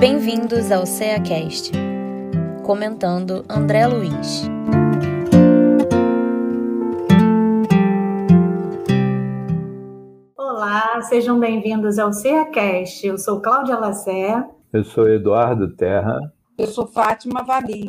Bem-vindos 0.00 0.72
ao 0.72 0.86
CEACast, 0.86 1.72
comentando 2.64 3.44
André 3.46 3.86
Luiz. 3.86 4.48
Olá, 10.34 11.02
sejam 11.02 11.38
bem-vindos 11.38 11.98
ao 11.98 12.14
CEACast. 12.14 13.06
Eu 13.06 13.18
sou 13.18 13.42
Cláudia 13.42 13.76
Lacé. 13.76 14.42
Eu 14.72 14.84
sou 14.84 15.06
Eduardo 15.06 15.76
Terra. 15.76 16.18
Eu 16.56 16.68
sou 16.68 16.86
Fátima 16.86 17.44
Valim. 17.44 17.86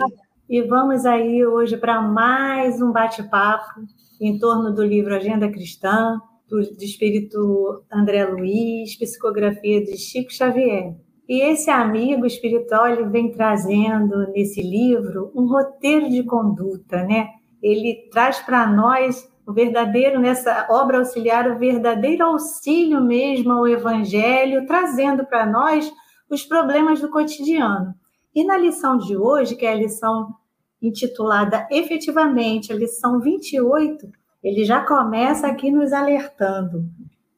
E 0.50 0.62
vamos 0.64 1.06
aí 1.06 1.46
hoje 1.46 1.78
para 1.78 2.02
mais 2.02 2.82
um 2.82 2.92
bate-papo 2.92 3.86
em 4.20 4.38
torno 4.38 4.76
do 4.76 4.84
livro 4.84 5.16
Agenda 5.16 5.50
Cristã, 5.50 6.20
do, 6.50 6.58
do 6.58 6.84
espírito 6.84 7.86
André 7.90 8.26
Luiz, 8.26 9.00
psicografia 9.00 9.82
de 9.82 9.96
Chico 9.96 10.30
Xavier. 10.30 10.94
E 11.32 11.40
esse 11.44 11.72
amigo 11.72 12.26
espiritual 12.26 12.90
ele 12.90 13.06
vem 13.06 13.32
trazendo 13.32 14.28
nesse 14.34 14.62
livro 14.62 15.32
um 15.34 15.48
roteiro 15.48 16.10
de 16.10 16.24
conduta, 16.24 17.06
né? 17.06 17.30
Ele 17.64 18.10
traz 18.12 18.40
para 18.40 18.68
nós 18.68 19.32
o 19.48 19.54
verdadeiro 19.54 20.20
nessa 20.20 20.68
obra 20.70 20.98
auxiliar 20.98 21.50
o 21.50 21.58
verdadeiro 21.58 22.26
auxílio 22.26 23.00
mesmo 23.02 23.54
ao 23.54 23.66
evangelho, 23.66 24.66
trazendo 24.66 25.26
para 25.26 25.46
nós 25.46 25.90
os 26.30 26.44
problemas 26.44 27.00
do 27.00 27.10
cotidiano. 27.10 27.96
E 28.36 28.44
na 28.44 28.58
lição 28.58 28.98
de 28.98 29.16
hoje, 29.16 29.56
que 29.56 29.66
é 29.66 29.72
a 29.72 29.76
lição 29.76 30.36
intitulada 30.82 31.66
efetivamente, 31.72 32.74
a 32.74 32.76
lição 32.76 33.22
28, 33.22 34.06
ele 34.44 34.66
já 34.66 34.86
começa 34.86 35.48
aqui 35.48 35.72
nos 35.72 35.94
alertando. 35.94 36.84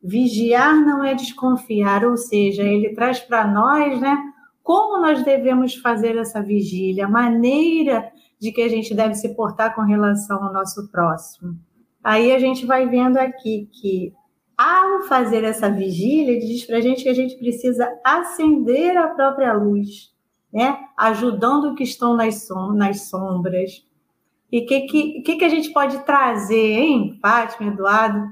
Vigiar 0.03 0.75
não 0.75 1.03
é 1.03 1.15
desconfiar, 1.15 2.03
ou 2.03 2.17
seja, 2.17 2.63
ele 2.63 2.93
traz 2.93 3.19
para 3.19 3.47
nós, 3.47 4.01
né, 4.01 4.17
como 4.61 5.01
nós 5.01 5.23
devemos 5.23 5.75
fazer 5.75 6.17
essa 6.17 6.41
vigília, 6.41 7.05
a 7.05 7.09
maneira 7.09 8.11
de 8.39 8.51
que 8.51 8.61
a 8.61 8.67
gente 8.67 8.93
deve 8.93 9.15
se 9.15 9.33
portar 9.33 9.73
com 9.73 9.81
relação 9.81 10.43
ao 10.43 10.51
nosso 10.51 10.91
próximo. 10.91 11.57
Aí 12.03 12.33
a 12.33 12.39
gente 12.39 12.65
vai 12.65 12.85
vendo 12.87 13.17
aqui 13.17 13.69
que, 13.71 14.13
ao 14.57 15.03
fazer 15.03 15.45
essa 15.45 15.69
vigília, 15.69 16.33
ele 16.33 16.45
diz 16.45 16.65
para 16.65 16.77
a 16.77 16.81
gente 16.81 17.03
que 17.03 17.09
a 17.09 17.13
gente 17.13 17.37
precisa 17.37 17.87
acender 18.03 18.97
a 18.97 19.07
própria 19.07 19.53
luz, 19.53 20.11
né? 20.51 20.77
ajudando 20.97 21.71
os 21.71 21.77
que 21.77 21.83
estão 21.83 22.15
nas, 22.17 22.45
som 22.45 22.73
nas 22.73 23.07
sombras. 23.07 23.85
E 24.51 24.59
o 24.59 24.65
que, 24.65 24.81
que, 25.21 25.35
que 25.37 25.45
a 25.45 25.49
gente 25.49 25.71
pode 25.71 25.97
trazer, 25.99 26.79
hein, 26.79 27.17
Fátima, 27.21 27.71
Eduardo, 27.71 28.27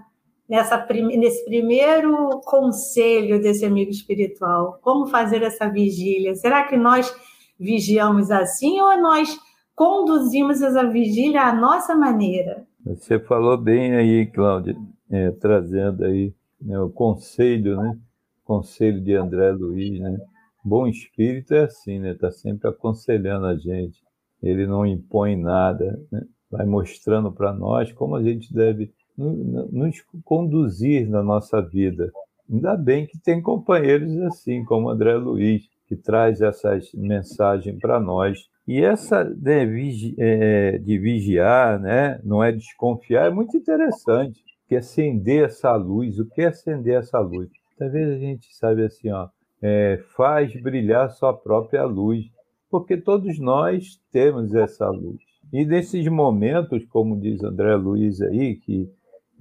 nessa, 0.51 0.85
nesse 1.17 1.45
primeiro 1.45 2.41
conselho 2.41 3.41
desse 3.41 3.63
amigo 3.63 3.89
espiritual? 3.89 4.79
Como 4.81 5.07
fazer 5.07 5.41
essa 5.43 5.69
vigília? 5.69 6.35
Será 6.35 6.67
que 6.67 6.75
nós 6.75 7.09
vigiamos 7.57 8.29
assim 8.29 8.81
ou 8.81 9.01
nós 9.01 9.39
conduzimos 9.73 10.61
essa 10.61 10.85
vigília 10.85 11.43
à 11.43 11.53
nossa 11.53 11.95
maneira? 11.95 12.67
Você 12.85 13.17
falou 13.17 13.57
bem 13.57 13.95
aí, 13.95 14.25
Cláudia, 14.25 14.75
é, 15.09 15.31
trazendo 15.31 16.03
aí 16.03 16.33
né, 16.61 16.77
o 16.81 16.89
conselho, 16.89 17.77
né? 17.77 17.97
Conselho 18.43 18.99
de 18.99 19.15
André 19.15 19.51
Luiz, 19.51 20.01
né? 20.01 20.19
Bom 20.65 20.85
espírito 20.85 21.53
é 21.53 21.63
assim, 21.63 21.97
né? 21.97 22.11
Está 22.11 22.29
sempre 22.29 22.69
aconselhando 22.69 23.45
a 23.45 23.55
gente. 23.55 24.01
Ele 24.43 24.67
não 24.67 24.85
impõe 24.85 25.37
nada, 25.37 25.97
né? 26.11 26.23
vai 26.51 26.65
mostrando 26.65 27.31
para 27.31 27.53
nós 27.53 27.93
como 27.93 28.15
a 28.15 28.23
gente 28.23 28.53
deve 28.53 28.91
nos 29.17 30.03
conduzir 30.23 31.09
na 31.09 31.21
nossa 31.21 31.61
vida. 31.61 32.11
Ainda 32.49 32.75
bem 32.75 33.05
que 33.05 33.17
tem 33.17 33.41
companheiros 33.41 34.15
assim, 34.23 34.63
como 34.65 34.89
André 34.89 35.15
Luiz, 35.15 35.63
que 35.87 35.95
traz 35.95 36.41
essas 36.41 36.91
mensagens 36.93 37.77
para 37.79 37.99
nós. 37.99 38.39
E 38.67 38.81
essa 38.81 39.23
né, 39.23 39.65
vigi 39.65 40.15
é, 40.17 40.77
de 40.77 40.97
vigiar, 40.97 41.79
né, 41.79 42.19
não 42.23 42.43
é 42.43 42.51
desconfiar, 42.51 43.27
é 43.27 43.29
muito 43.29 43.57
interessante. 43.57 44.41
Que 44.67 44.77
acender 44.77 45.43
essa 45.43 45.75
luz, 45.75 46.17
o 46.17 46.25
que 46.25 46.41
é 46.41 46.47
acender 46.47 46.97
essa 46.97 47.19
luz? 47.19 47.49
Talvez 47.77 48.09
a 48.09 48.17
gente 48.17 48.55
sabe 48.55 48.85
assim, 48.85 49.11
ó, 49.11 49.27
é, 49.61 50.01
faz 50.15 50.53
brilhar 50.61 51.09
sua 51.09 51.33
própria 51.33 51.83
luz, 51.83 52.25
porque 52.69 52.95
todos 52.95 53.37
nós 53.37 53.99
temos 54.11 54.55
essa 54.55 54.89
luz. 54.89 55.19
E 55.51 55.65
nesses 55.65 56.07
momentos, 56.07 56.85
como 56.85 57.19
diz 57.19 57.43
André 57.43 57.75
Luiz 57.75 58.21
aí, 58.21 58.55
que 58.55 58.89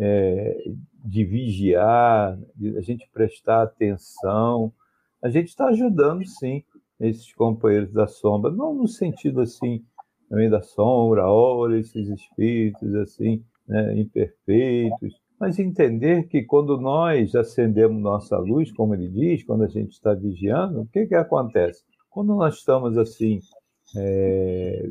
é, 0.01 0.65
de 1.05 1.25
vigiar, 1.25 2.39
de 2.57 2.77
a 2.79 2.81
gente 2.81 3.09
prestar 3.13 3.63
atenção, 3.63 4.73
a 5.23 5.29
gente 5.29 5.49
está 5.49 5.67
ajudando 5.67 6.27
sim 6.27 6.65
esses 6.99 7.33
companheiros 7.35 7.93
da 7.93 8.07
sombra, 8.07 8.51
não 8.51 8.75
no 8.75 8.89
sentido 8.89 9.41
assim, 9.43 9.85
também 10.29 10.49
da 10.49 10.63
sombra, 10.63 11.29
olha 11.29 11.77
esses 11.79 12.09
espíritos 12.09 12.95
assim, 12.95 13.45
né, 13.69 13.99
imperfeitos, 13.99 15.21
mas 15.39 15.59
entender 15.59 16.29
que 16.29 16.43
quando 16.43 16.79
nós 16.79 17.35
acendemos 17.35 18.01
nossa 18.01 18.39
luz, 18.39 18.73
como 18.73 18.95
ele 18.95 19.09
diz, 19.09 19.45
quando 19.45 19.65
a 19.65 19.69
gente 19.69 19.93
está 19.93 20.15
vigiando, 20.15 20.83
o 20.83 20.87
que, 20.87 21.07
que 21.07 21.15
acontece? 21.15 21.83
Quando 22.11 22.35
nós 22.35 22.57
estamos 22.57 22.97
assim, 22.99 23.41
é, 23.97 24.91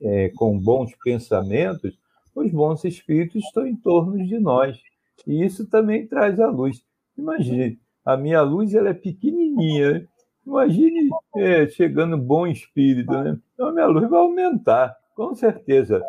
é, 0.00 0.28
com 0.30 0.58
bons 0.58 0.92
pensamentos, 1.02 1.98
os 2.34 2.50
bons 2.50 2.84
espíritos 2.84 3.44
estão 3.44 3.66
em 3.66 3.76
torno 3.76 4.22
de 4.24 4.38
nós. 4.38 4.78
E 5.26 5.44
isso 5.44 5.68
também 5.68 6.06
traz 6.06 6.40
a 6.40 6.48
luz. 6.48 6.84
Imagine, 7.16 7.78
a 8.04 8.16
minha 8.16 8.42
luz 8.42 8.74
ela 8.74 8.90
é 8.90 8.94
pequenininha. 8.94 10.06
Imagine 10.46 11.08
é, 11.36 11.66
chegando 11.68 12.18
bom 12.18 12.46
espírito, 12.46 13.12
né? 13.12 13.38
Então 13.54 13.68
a 13.68 13.72
minha 13.72 13.86
luz 13.86 14.08
vai 14.10 14.20
aumentar, 14.20 14.94
com 15.14 15.34
certeza. 15.34 16.02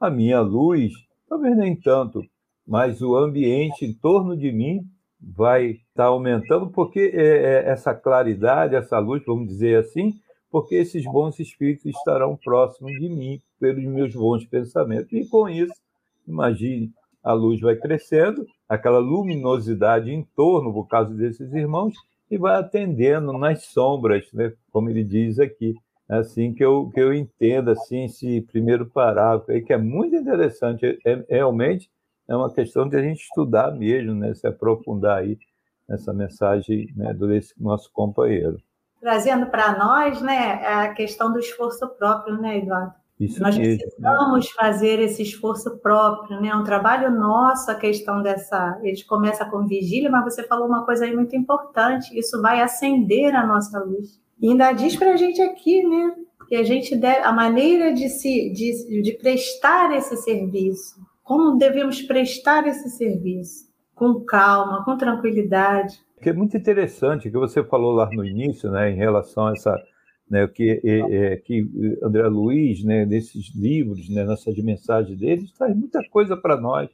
A 0.00 0.08
minha 0.08 0.40
luz, 0.40 0.92
talvez 1.28 1.56
nem 1.56 1.76
tanto, 1.76 2.24
mas 2.66 3.02
o 3.02 3.16
ambiente 3.16 3.84
em 3.84 3.92
torno 3.92 4.36
de 4.36 4.50
mim 4.50 4.86
vai 5.20 5.66
estar 5.66 5.82
tá 5.94 6.04
aumentando, 6.04 6.70
porque 6.70 7.12
é, 7.14 7.22
é, 7.22 7.68
essa 7.68 7.94
claridade, 7.94 8.74
essa 8.74 8.98
luz, 8.98 9.22
vamos 9.26 9.48
dizer 9.48 9.78
assim, 9.78 10.14
porque 10.50 10.76
esses 10.76 11.04
bons 11.04 11.38
espíritos 11.40 11.86
estarão 11.86 12.38
próximos 12.42 12.92
de 12.92 13.08
mim 13.08 13.42
pelos 13.64 13.84
meus 13.84 14.14
bons 14.14 14.44
pensamentos. 14.44 15.10
E 15.10 15.26
com 15.26 15.48
isso, 15.48 15.72
imagine, 16.28 16.92
a 17.22 17.32
luz 17.32 17.58
vai 17.60 17.74
crescendo, 17.74 18.46
aquela 18.68 18.98
luminosidade 18.98 20.12
em 20.12 20.22
torno, 20.36 20.70
por 20.70 20.86
causa 20.86 21.14
desses 21.14 21.54
irmãos, 21.54 21.94
e 22.30 22.36
vai 22.36 22.56
atendendo 22.56 23.32
nas 23.32 23.64
sombras, 23.64 24.26
né? 24.34 24.52
como 24.70 24.90
ele 24.90 25.02
diz 25.02 25.38
aqui. 25.38 25.74
É 26.06 26.16
assim 26.16 26.52
que 26.52 26.62
eu, 26.62 26.90
que 26.92 27.00
eu 27.00 27.14
entendo 27.14 27.70
assim, 27.70 28.04
esse 28.04 28.42
primeiro 28.42 28.84
parágrafo 28.90 29.50
aí, 29.50 29.62
que 29.62 29.72
é 29.72 29.78
muito 29.78 30.14
interessante. 30.14 30.84
É, 30.84 31.12
é, 31.12 31.24
realmente 31.36 31.90
é 32.28 32.36
uma 32.36 32.52
questão 32.52 32.86
de 32.86 32.96
a 32.96 33.00
gente 33.00 33.22
estudar 33.22 33.70
mesmo, 33.72 34.14
né? 34.14 34.34
se 34.34 34.46
aprofundar 34.46 35.20
aí 35.20 35.38
nessa 35.88 36.12
mensagem 36.12 36.92
né, 36.94 37.14
desse 37.14 37.54
nosso 37.58 37.90
companheiro. 37.90 38.58
Trazendo 39.00 39.46
para 39.46 39.78
nós 39.78 40.20
né, 40.20 40.66
a 40.66 40.92
questão 40.92 41.32
do 41.32 41.38
esforço 41.38 41.88
próprio, 41.88 42.38
né, 42.38 42.58
Eduardo? 42.58 43.03
Isso 43.18 43.40
Nós 43.40 43.56
mesmo, 43.56 43.78
precisamos 43.78 44.50
fazer 44.50 44.98
esse 45.00 45.22
esforço 45.22 45.78
próprio, 45.78 46.40
né? 46.40 46.48
É 46.48 46.56
um 46.56 46.64
trabalho 46.64 47.10
nosso 47.10 47.70
a 47.70 47.74
questão 47.74 48.22
dessa. 48.22 48.78
Ele 48.82 49.00
começa 49.04 49.44
com 49.44 49.66
vigília, 49.66 50.10
mas 50.10 50.24
você 50.24 50.42
falou 50.44 50.66
uma 50.66 50.84
coisa 50.84 51.04
aí 51.04 51.14
muito 51.14 51.36
importante. 51.36 52.18
Isso 52.18 52.40
vai 52.42 52.60
acender 52.60 53.34
a 53.34 53.46
nossa 53.46 53.78
luz. 53.78 54.20
E 54.40 54.48
ainda 54.48 54.72
diz 54.72 54.96
para 54.96 55.12
a 55.12 55.16
gente 55.16 55.40
aqui, 55.40 55.84
né? 55.84 56.14
Que 56.48 56.56
a 56.56 56.64
gente 56.64 56.96
deve, 56.96 57.20
a 57.20 57.32
maneira 57.32 57.92
de 57.92 58.08
se 58.08 58.50
de, 58.50 59.02
de 59.02 59.12
prestar 59.12 59.94
esse 59.94 60.16
serviço. 60.16 61.00
Como 61.22 61.56
devemos 61.56 62.02
prestar 62.02 62.66
esse 62.66 62.90
serviço? 62.90 63.72
Com 63.94 64.24
calma, 64.24 64.84
com 64.84 64.96
tranquilidade. 64.96 65.98
Que 66.20 66.30
é 66.30 66.32
muito 66.32 66.56
interessante 66.56 67.28
o 67.28 67.30
que 67.30 67.38
você 67.38 67.62
falou 67.62 67.92
lá 67.92 68.08
no 68.12 68.24
início, 68.24 68.70
né, 68.70 68.90
em 68.90 68.96
relação 68.96 69.46
a 69.46 69.52
essa 69.52 69.78
né, 70.28 70.46
que, 70.48 70.80
é, 70.84 70.98
é, 71.32 71.36
que 71.36 71.68
André 72.02 72.26
Luiz, 72.28 72.82
né, 72.82 73.04
nesses 73.04 73.54
livros, 73.54 74.08
né, 74.08 74.24
nessas 74.24 74.56
mensagens 74.58 75.18
dele, 75.18 75.46
traz 75.56 75.76
muita 75.76 76.00
coisa 76.10 76.36
para 76.36 76.56
nós, 76.60 76.88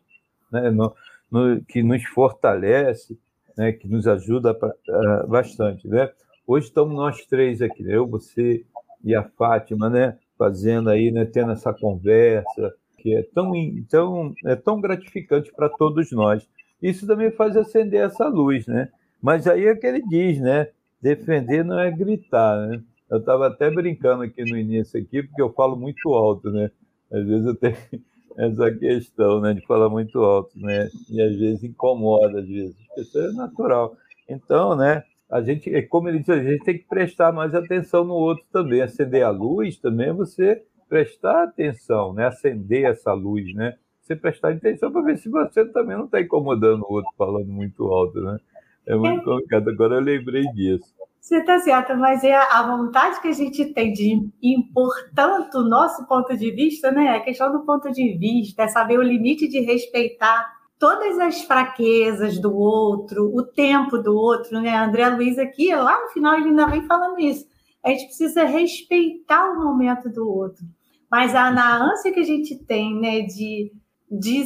né, 0.52 0.70
no, 0.70 0.94
no, 1.30 1.60
que 1.62 1.82
nos 1.82 2.04
fortalece, 2.04 3.18
né, 3.56 3.72
que 3.72 3.88
nos 3.88 4.06
ajuda 4.06 4.52
pra, 4.54 4.68
uh, 4.68 5.28
bastante. 5.28 5.86
Né? 5.86 6.10
Hoje 6.46 6.66
estamos 6.66 6.94
nós 6.94 7.24
três 7.26 7.62
aqui, 7.62 7.82
né, 7.82 7.96
eu, 7.96 8.06
você 8.06 8.64
e 9.02 9.14
a 9.14 9.22
Fátima, 9.22 9.88
né, 9.88 10.18
fazendo 10.36 10.90
aí, 10.90 11.10
né, 11.10 11.24
tendo 11.24 11.52
essa 11.52 11.72
conversa, 11.72 12.74
que 12.98 13.14
é 13.14 13.22
tão, 13.34 13.52
tão, 13.88 14.34
é 14.44 14.56
tão 14.56 14.80
gratificante 14.80 15.52
para 15.52 15.68
todos 15.68 16.10
nós. 16.12 16.46
Isso 16.82 17.06
também 17.06 17.30
faz 17.30 17.56
acender 17.56 18.04
essa 18.04 18.28
luz, 18.28 18.66
né? 18.66 18.88
Mas 19.20 19.46
aí 19.46 19.66
é 19.66 19.74
que 19.74 19.86
ele 19.86 20.02
diz, 20.02 20.38
né? 20.38 20.68
Defender 21.00 21.64
não 21.64 21.78
é 21.78 21.90
gritar, 21.90 22.68
né? 22.68 22.82
Eu 23.10 23.18
estava 23.18 23.48
até 23.48 23.68
brincando 23.68 24.22
aqui 24.22 24.44
no 24.44 24.56
início 24.56 25.00
aqui, 25.00 25.22
porque 25.22 25.42
eu 25.42 25.52
falo 25.52 25.76
muito 25.76 26.10
alto, 26.10 26.50
né? 26.50 26.70
Às 27.12 27.26
vezes 27.26 27.46
eu 27.46 27.56
tenho 27.56 27.76
essa 28.38 28.70
questão, 28.70 29.40
né, 29.40 29.52
de 29.52 29.66
falar 29.66 29.88
muito 29.88 30.20
alto, 30.20 30.56
né? 30.58 30.88
E 31.10 31.20
às 31.20 31.36
vezes 31.36 31.64
incomoda, 31.64 32.40
às 32.40 32.48
vezes. 32.48 32.76
Isso 32.96 33.18
é 33.18 33.32
natural. 33.32 33.96
Então, 34.28 34.76
né, 34.76 35.02
a 35.28 35.40
gente, 35.42 35.74
é 35.74 35.82
como 35.82 36.08
ele 36.08 36.20
diz, 36.20 36.28
a 36.28 36.42
gente 36.42 36.64
tem 36.64 36.78
que 36.78 36.86
prestar 36.86 37.32
mais 37.32 37.54
atenção 37.54 38.04
no 38.04 38.14
outro 38.14 38.44
também. 38.52 38.80
Acender 38.80 39.24
a 39.24 39.30
luz 39.30 39.76
também 39.76 40.08
é 40.08 40.12
você 40.12 40.62
prestar 40.88 41.44
atenção, 41.44 42.12
né? 42.12 42.26
Acender 42.26 42.84
essa 42.84 43.12
luz, 43.12 43.52
né? 43.54 43.76
Você 44.00 44.14
prestar 44.14 44.52
atenção 44.52 44.90
para 44.92 45.02
ver 45.02 45.18
se 45.18 45.28
você 45.28 45.64
também 45.66 45.96
não 45.96 46.04
está 46.04 46.20
incomodando 46.20 46.82
o 46.82 46.92
outro 46.92 47.10
falando 47.16 47.48
muito 47.48 47.86
alto, 47.86 48.20
né? 48.20 48.38
É 48.86 48.94
muito 48.94 49.24
complicado. 49.24 49.68
Agora 49.68 49.96
eu 49.96 50.00
lembrei 50.00 50.42
disso. 50.52 50.92
Você 51.20 51.36
está 51.36 51.58
certo, 51.58 51.94
mas 51.96 52.24
é 52.24 52.34
a 52.34 52.62
vontade 52.62 53.20
que 53.20 53.28
a 53.28 53.32
gente 53.32 53.66
tem 53.74 53.92
de 53.92 54.30
impor 54.42 54.90
tanto 55.14 55.58
o 55.58 55.68
nosso 55.68 56.06
ponto 56.06 56.34
de 56.34 56.50
vista, 56.50 56.90
né? 56.90 57.10
A 57.10 57.20
questão 57.20 57.52
do 57.52 57.60
ponto 57.60 57.90
de 57.92 58.16
vista, 58.16 58.62
é 58.62 58.68
saber 58.68 58.98
o 58.98 59.02
limite 59.02 59.46
de 59.46 59.60
respeitar 59.60 60.50
todas 60.78 61.18
as 61.18 61.42
fraquezas 61.42 62.38
do 62.38 62.56
outro, 62.56 63.30
o 63.36 63.42
tempo 63.42 63.98
do 63.98 64.16
outro, 64.16 64.60
né? 64.62 64.74
André 64.74 65.08
Luiz 65.10 65.38
aqui, 65.38 65.74
lá 65.74 66.00
no 66.00 66.08
final, 66.08 66.34
ele 66.34 66.48
ainda 66.48 66.66
vem 66.66 66.86
falando 66.86 67.20
isso. 67.20 67.46
A 67.84 67.90
gente 67.90 68.06
precisa 68.06 68.44
respeitar 68.44 69.50
o 69.50 69.62
momento 69.62 70.08
do 70.08 70.26
outro. 70.26 70.64
Mas 71.10 71.34
a, 71.34 71.50
na 71.50 71.84
ânsia 71.84 72.12
que 72.12 72.20
a 72.20 72.24
gente 72.24 72.56
tem, 72.64 72.98
né, 72.98 73.20
de, 73.22 73.70
de 74.10 74.44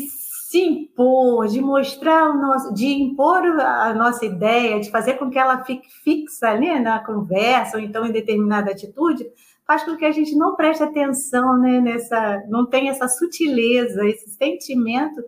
se 0.55 0.61
impor, 0.61 1.49
de 1.49 1.61
mostrar 1.61 2.31
o 2.31 2.41
nosso, 2.41 2.73
de 2.73 2.87
impor 2.87 3.43
a 3.61 3.93
nossa 3.93 4.25
ideia, 4.25 4.79
de 4.79 4.89
fazer 4.89 5.15
com 5.15 5.29
que 5.29 5.37
ela 5.37 5.65
fique 5.65 5.89
fixa 6.05 6.51
ali 6.51 6.79
na 6.79 7.05
conversa, 7.05 7.77
ou 7.77 7.83
então 7.83 8.07
em 8.07 8.13
determinada 8.13 8.71
atitude, 8.71 9.27
faz 9.67 9.83
com 9.83 9.97
que 9.97 10.05
a 10.05 10.13
gente 10.13 10.37
não 10.37 10.55
preste 10.55 10.85
atenção 10.85 11.59
né, 11.59 11.81
nessa, 11.81 12.45
não 12.49 12.67
tenha 12.67 12.93
essa 12.93 13.09
sutileza, 13.09 14.07
esse 14.07 14.31
sentimento 14.31 15.25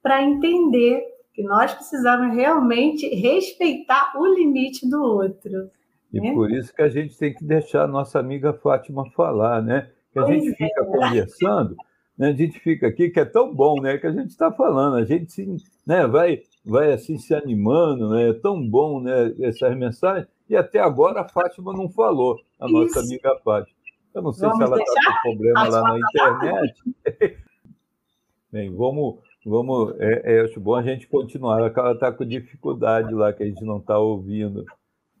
para 0.00 0.22
entender 0.22 1.02
que 1.34 1.42
nós 1.42 1.74
precisamos 1.74 2.32
realmente 2.32 3.04
respeitar 3.08 4.12
o 4.16 4.26
limite 4.32 4.88
do 4.88 5.02
outro. 5.02 5.70
E 6.12 6.20
né? 6.20 6.32
por 6.32 6.52
isso 6.52 6.72
que 6.72 6.82
a 6.82 6.88
gente 6.88 7.18
tem 7.18 7.34
que 7.34 7.44
deixar 7.44 7.82
a 7.82 7.88
nossa 7.88 8.20
amiga 8.20 8.52
Fátima 8.52 9.10
falar, 9.10 9.60
né? 9.60 9.90
Que 10.12 10.20
a 10.20 10.22
pois 10.22 10.34
gente 10.36 10.52
é. 10.52 10.56
fica 10.56 10.84
conversando, 10.84 11.74
né? 12.18 12.28
a 12.28 12.32
gente 12.32 12.58
fica 12.58 12.88
aqui, 12.88 13.10
que 13.10 13.20
é 13.20 13.24
tão 13.24 13.54
bom, 13.54 13.80
né? 13.80 13.96
Que 13.98 14.06
a 14.06 14.12
gente 14.12 14.30
está 14.30 14.50
falando, 14.50 14.96
a 14.96 15.04
gente 15.04 15.32
se, 15.32 15.46
né? 15.86 16.06
vai, 16.06 16.42
vai 16.64 16.92
assim 16.92 17.16
se 17.18 17.34
animando, 17.34 18.10
né? 18.10 18.30
É 18.30 18.32
tão 18.34 18.68
bom, 18.68 19.00
né? 19.00 19.34
Essas 19.40 19.76
mensagens. 19.76 20.26
E 20.48 20.56
até 20.56 20.80
agora 20.80 21.20
a 21.20 21.28
Fátima 21.28 21.72
não 21.72 21.88
falou, 21.88 22.40
a 22.58 22.66
isso. 22.66 22.74
nossa 22.74 23.00
amiga 23.00 23.38
Fátima. 23.44 23.78
Eu 24.14 24.22
não 24.22 24.32
sei 24.32 24.48
vamos 24.48 24.66
se 24.66 24.72
ela 24.72 24.82
está 24.82 25.22
com 25.22 25.30
problema 25.30 25.68
lá 25.68 25.82
na 25.82 25.98
internet. 25.98 26.82
Bem, 28.50 28.74
vamos, 28.74 29.18
Vamos, 29.48 29.94
é, 29.98 30.36
é, 30.36 30.40
acho 30.40 30.60
bom 30.60 30.74
a 30.74 30.82
gente 30.82 31.06
continuar. 31.06 31.58
Ela 31.58 31.92
está 31.92 32.12
com 32.12 32.24
dificuldade 32.24 33.14
lá 33.14 33.32
que 33.32 33.42
a 33.42 33.46
gente 33.46 33.64
não 33.64 33.78
está 33.78 33.98
ouvindo. 33.98 34.64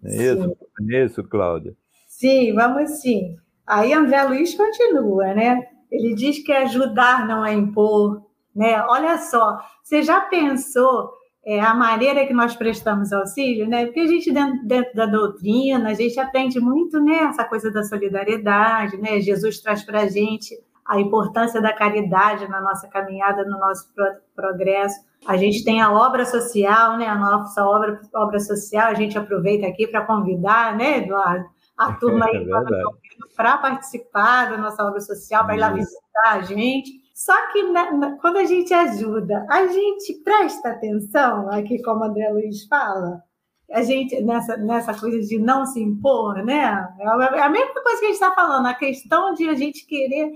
Não 0.02 0.10
é 0.10 0.16
isso? 0.16 0.56
É 0.90 1.04
isso, 1.04 1.24
Cláudia? 1.24 1.74
Sim, 2.06 2.52
vamos 2.52 2.90
sim. 3.00 3.36
Aí 3.66 3.92
André 3.92 4.22
Luiz 4.24 4.54
continua, 4.54 5.34
né? 5.34 5.68
Ele 5.90 6.14
diz 6.14 6.42
que 6.42 6.52
ajudar 6.52 7.26
não 7.26 7.44
é 7.44 7.52
impor, 7.52 8.22
né? 8.54 8.84
Olha 8.88 9.18
só, 9.18 9.58
você 9.82 10.02
já 10.02 10.20
pensou 10.20 11.10
é, 11.44 11.60
a 11.60 11.74
maneira 11.74 12.26
que 12.26 12.34
nós 12.34 12.54
prestamos 12.54 13.12
auxílio, 13.12 13.66
né? 13.66 13.86
Porque 13.86 14.00
a 14.00 14.06
gente, 14.06 14.30
dentro, 14.30 14.66
dentro, 14.66 14.94
da 14.94 15.06
doutrina, 15.06 15.88
a 15.88 15.94
gente 15.94 16.20
aprende 16.20 16.60
muito, 16.60 17.00
né? 17.00 17.20
Essa 17.20 17.44
coisa 17.44 17.70
da 17.70 17.82
solidariedade, 17.82 18.98
né? 18.98 19.20
Jesus 19.20 19.60
traz 19.60 19.82
para 19.82 20.02
a 20.02 20.08
gente 20.08 20.54
a 20.84 20.98
importância 21.00 21.60
da 21.60 21.72
caridade 21.72 22.48
na 22.48 22.60
nossa 22.60 22.88
caminhada, 22.88 23.44
no 23.44 23.58
nosso 23.58 23.88
progresso. 24.34 24.96
A 25.26 25.36
gente 25.36 25.62
tem 25.64 25.80
a 25.80 25.92
obra 25.92 26.24
social, 26.24 26.96
né? 26.96 27.06
A 27.06 27.14
nossa 27.14 27.64
obra, 27.64 28.00
obra 28.14 28.40
social, 28.40 28.88
a 28.88 28.94
gente 28.94 29.16
aproveita 29.16 29.66
aqui 29.66 29.86
para 29.86 30.04
convidar, 30.04 30.76
né, 30.76 30.98
Eduardo? 30.98 31.44
A 31.78 31.92
turma 31.92 32.26
aí 32.28 32.36
é 32.36 33.36
para 33.36 33.56
participar 33.58 34.50
da 34.50 34.58
nossa 34.58 34.84
obra 34.84 35.00
social, 35.00 35.44
para 35.44 35.56
ir 35.56 35.60
lá 35.60 35.70
visitar 35.70 36.00
a 36.24 36.40
gente. 36.42 36.90
Só 37.14 37.34
que 37.52 37.62
na, 37.64 38.16
quando 38.18 38.36
a 38.36 38.44
gente 38.44 38.74
ajuda, 38.74 39.46
a 39.48 39.66
gente 39.66 40.14
presta 40.24 40.70
atenção, 40.70 41.50
aqui 41.50 41.80
como 41.82 42.04
André 42.04 42.28
Luiz 42.30 42.64
fala, 42.66 43.22
a 43.70 43.82
gente 43.82 44.20
nessa, 44.22 44.56
nessa 44.56 44.94
coisa 44.94 45.20
de 45.20 45.38
não 45.38 45.66
se 45.66 45.80
impor, 45.80 46.44
né? 46.44 46.88
É 46.98 47.40
a 47.40 47.48
mesma 47.48 47.82
coisa 47.82 47.98
que 47.98 48.06
a 48.06 48.08
gente 48.08 48.14
está 48.14 48.32
falando, 48.34 48.66
a 48.66 48.74
questão 48.74 49.34
de 49.34 49.48
a 49.48 49.54
gente 49.54 49.86
querer 49.86 50.32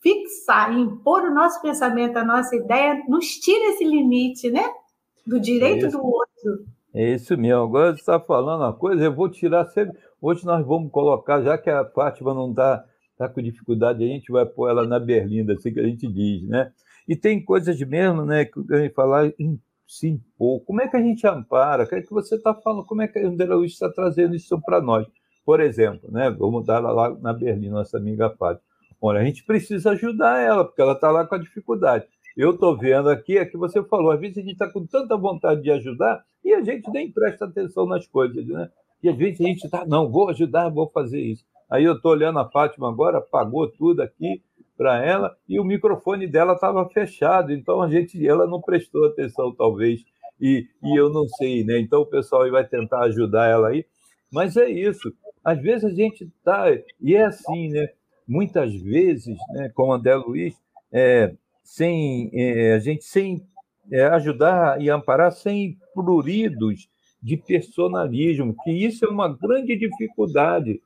fixar 0.00 0.72
impor 0.72 1.24
o 1.24 1.34
nosso 1.34 1.60
pensamento, 1.60 2.16
a 2.16 2.24
nossa 2.24 2.54
ideia, 2.56 3.02
nos 3.08 3.26
tira 3.38 3.70
esse 3.70 3.84
limite, 3.84 4.50
né? 4.50 4.64
Do 5.26 5.40
direito 5.40 5.86
é 5.86 5.88
do 5.90 6.04
outro. 6.04 6.66
É 6.94 7.14
isso 7.14 7.36
mesmo. 7.36 7.62
Agora 7.62 7.92
você 7.92 8.00
está 8.00 8.18
falando 8.18 8.62
uma 8.62 8.72
coisa, 8.72 9.04
eu 9.04 9.14
vou 9.14 9.28
tirar 9.28 9.66
sempre. 9.66 9.96
Hoje 10.20 10.44
nós 10.44 10.66
vamos 10.66 10.90
colocar, 10.90 11.42
já 11.42 11.56
que 11.56 11.70
a 11.70 11.84
Fátima 11.84 12.34
não 12.34 12.50
está 12.50 12.84
tá 13.16 13.28
com 13.28 13.40
dificuldade, 13.40 14.04
a 14.04 14.06
gente 14.06 14.32
vai 14.32 14.44
pôr 14.44 14.68
ela 14.68 14.86
na 14.86 14.98
berlinda, 14.98 15.54
assim 15.54 15.72
que 15.72 15.80
a 15.80 15.86
gente 15.86 16.06
diz, 16.06 16.46
né? 16.48 16.72
E 17.06 17.16
tem 17.16 17.42
coisas 17.42 17.78
mesmo, 17.80 18.24
né, 18.24 18.44
que 18.44 18.58
eu 18.58 18.84
ia 18.84 18.92
falar 18.92 19.32
em 19.38 19.60
se 19.86 20.08
impor. 20.08 20.60
Como 20.64 20.82
é 20.82 20.88
que 20.88 20.96
a 20.96 21.02
gente 21.02 21.26
ampara? 21.26 21.84
O 21.84 21.88
que 21.88 21.94
é 21.94 22.02
que 22.02 22.10
você 22.10 22.34
está 22.34 22.52
falando? 22.54 22.84
Como 22.84 23.00
é 23.00 23.08
que 23.08 23.18
a 23.18 23.26
André 23.26 23.46
Luiz 23.46 23.72
está 23.72 23.90
trazendo 23.90 24.34
isso 24.36 24.60
para 24.60 24.82
nós? 24.82 25.06
Por 25.44 25.60
exemplo, 25.60 26.10
né, 26.12 26.30
vamos 26.30 26.66
dar 26.66 26.80
lá 26.80 27.16
na 27.20 27.32
Berlim, 27.32 27.70
nossa 27.70 27.96
amiga 27.96 28.28
Fátima. 28.30 28.60
Olha, 29.00 29.20
a 29.20 29.24
gente 29.24 29.44
precisa 29.44 29.92
ajudar 29.92 30.40
ela, 30.40 30.64
porque 30.64 30.82
ela 30.82 30.92
está 30.92 31.10
lá 31.10 31.26
com 31.26 31.36
a 31.36 31.38
dificuldade. 31.38 32.04
Eu 32.36 32.50
estou 32.50 32.76
vendo 32.76 33.08
aqui, 33.08 33.38
é 33.38 33.46
que 33.46 33.56
você 33.56 33.82
falou, 33.84 34.10
às 34.10 34.20
vezes 34.20 34.38
a 34.38 34.40
gente 34.40 34.52
está 34.52 34.70
com 34.70 34.84
tanta 34.84 35.16
vontade 35.16 35.62
de 35.62 35.70
ajudar 35.70 36.22
e 36.44 36.52
a 36.52 36.62
gente 36.62 36.90
nem 36.90 37.10
presta 37.10 37.46
atenção 37.46 37.86
nas 37.86 38.06
coisas, 38.06 38.46
né? 38.46 38.68
E 39.02 39.08
às 39.08 39.16
vezes 39.16 39.40
a 39.40 39.44
gente 39.44 39.64
está, 39.64 39.86
não, 39.86 40.10
vou 40.10 40.28
ajudar, 40.30 40.68
vou 40.68 40.88
fazer 40.90 41.20
isso. 41.20 41.44
Aí 41.70 41.84
eu 41.84 41.94
estou 41.94 42.12
olhando 42.12 42.38
a 42.38 42.48
Fátima 42.48 42.88
agora, 42.88 43.18
apagou 43.18 43.70
tudo 43.70 44.02
aqui 44.02 44.42
para 44.76 45.04
ela 45.04 45.36
e 45.48 45.58
o 45.58 45.64
microfone 45.64 46.26
dela 46.26 46.54
estava 46.54 46.88
fechado, 46.88 47.52
então 47.52 47.82
a 47.82 47.90
gente, 47.90 48.26
ela 48.26 48.46
não 48.46 48.60
prestou 48.60 49.06
atenção 49.06 49.52
talvez 49.54 50.04
e, 50.40 50.66
e 50.82 50.98
eu 50.98 51.10
não 51.10 51.26
sei, 51.26 51.64
né? 51.64 51.78
Então 51.80 52.02
o 52.02 52.06
pessoal 52.06 52.48
vai 52.50 52.64
tentar 52.64 53.00
ajudar 53.04 53.48
ela 53.48 53.68
aí, 53.68 53.84
mas 54.32 54.56
é 54.56 54.70
isso. 54.70 55.12
Às 55.44 55.60
vezes 55.60 55.84
a 55.84 55.94
gente 55.94 56.24
está 56.24 56.66
e 57.00 57.14
é 57.14 57.24
assim, 57.24 57.70
né? 57.70 57.88
muitas 58.28 58.74
vezes, 58.74 59.36
né, 59.50 59.70
como 59.74 59.92
André 59.92 60.14
Luiz, 60.16 60.54
é, 60.92 61.34
sem, 61.64 62.30
é, 62.34 62.74
a 62.74 62.78
gente 62.78 63.04
sem 63.04 63.42
é, 63.90 64.04
ajudar 64.04 64.80
e 64.80 64.90
amparar 64.90 65.32
sem 65.32 65.78
pruridos 65.94 66.88
de 67.22 67.36
personalismo, 67.36 68.54
que 68.62 68.70
isso 68.70 69.04
é 69.04 69.08
uma 69.08 69.28
grande 69.28 69.76
dificuldade 69.76 70.80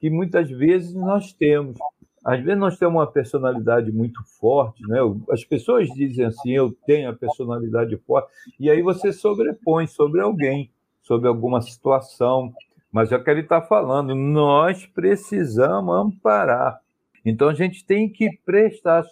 que 0.00 0.10
muitas 0.10 0.50
vezes 0.50 0.94
nós 0.94 1.32
temos. 1.32 1.78
Às 2.24 2.42
vezes 2.42 2.58
nós 2.58 2.78
temos 2.78 2.94
uma 2.94 3.06
personalidade 3.06 3.90
muito 3.90 4.20
forte, 4.38 4.86
né? 4.86 4.98
As 5.30 5.44
pessoas 5.44 5.88
dizem 5.88 6.26
assim, 6.26 6.50
eu 6.50 6.76
tenho 6.86 7.08
a 7.08 7.14
personalidade 7.14 7.96
forte, 7.98 8.28
e 8.60 8.68
aí 8.70 8.82
você 8.82 9.12
sobrepõe 9.12 9.86
sobre 9.86 10.20
alguém, 10.20 10.70
sobre 11.02 11.28
alguma 11.28 11.60
situação. 11.60 12.52
Mas 12.92 13.12
é 13.12 13.16
o 13.16 13.24
que 13.24 13.30
ele 13.30 13.40
está 13.40 13.60
falando, 13.62 14.14
nós 14.14 14.86
precisamos 14.86 15.94
amparar. 15.94 16.80
Então 17.24 17.48
a 17.48 17.54
gente 17.54 17.84
tem 17.84 18.08
que 18.08 18.30
prestar 18.44 19.04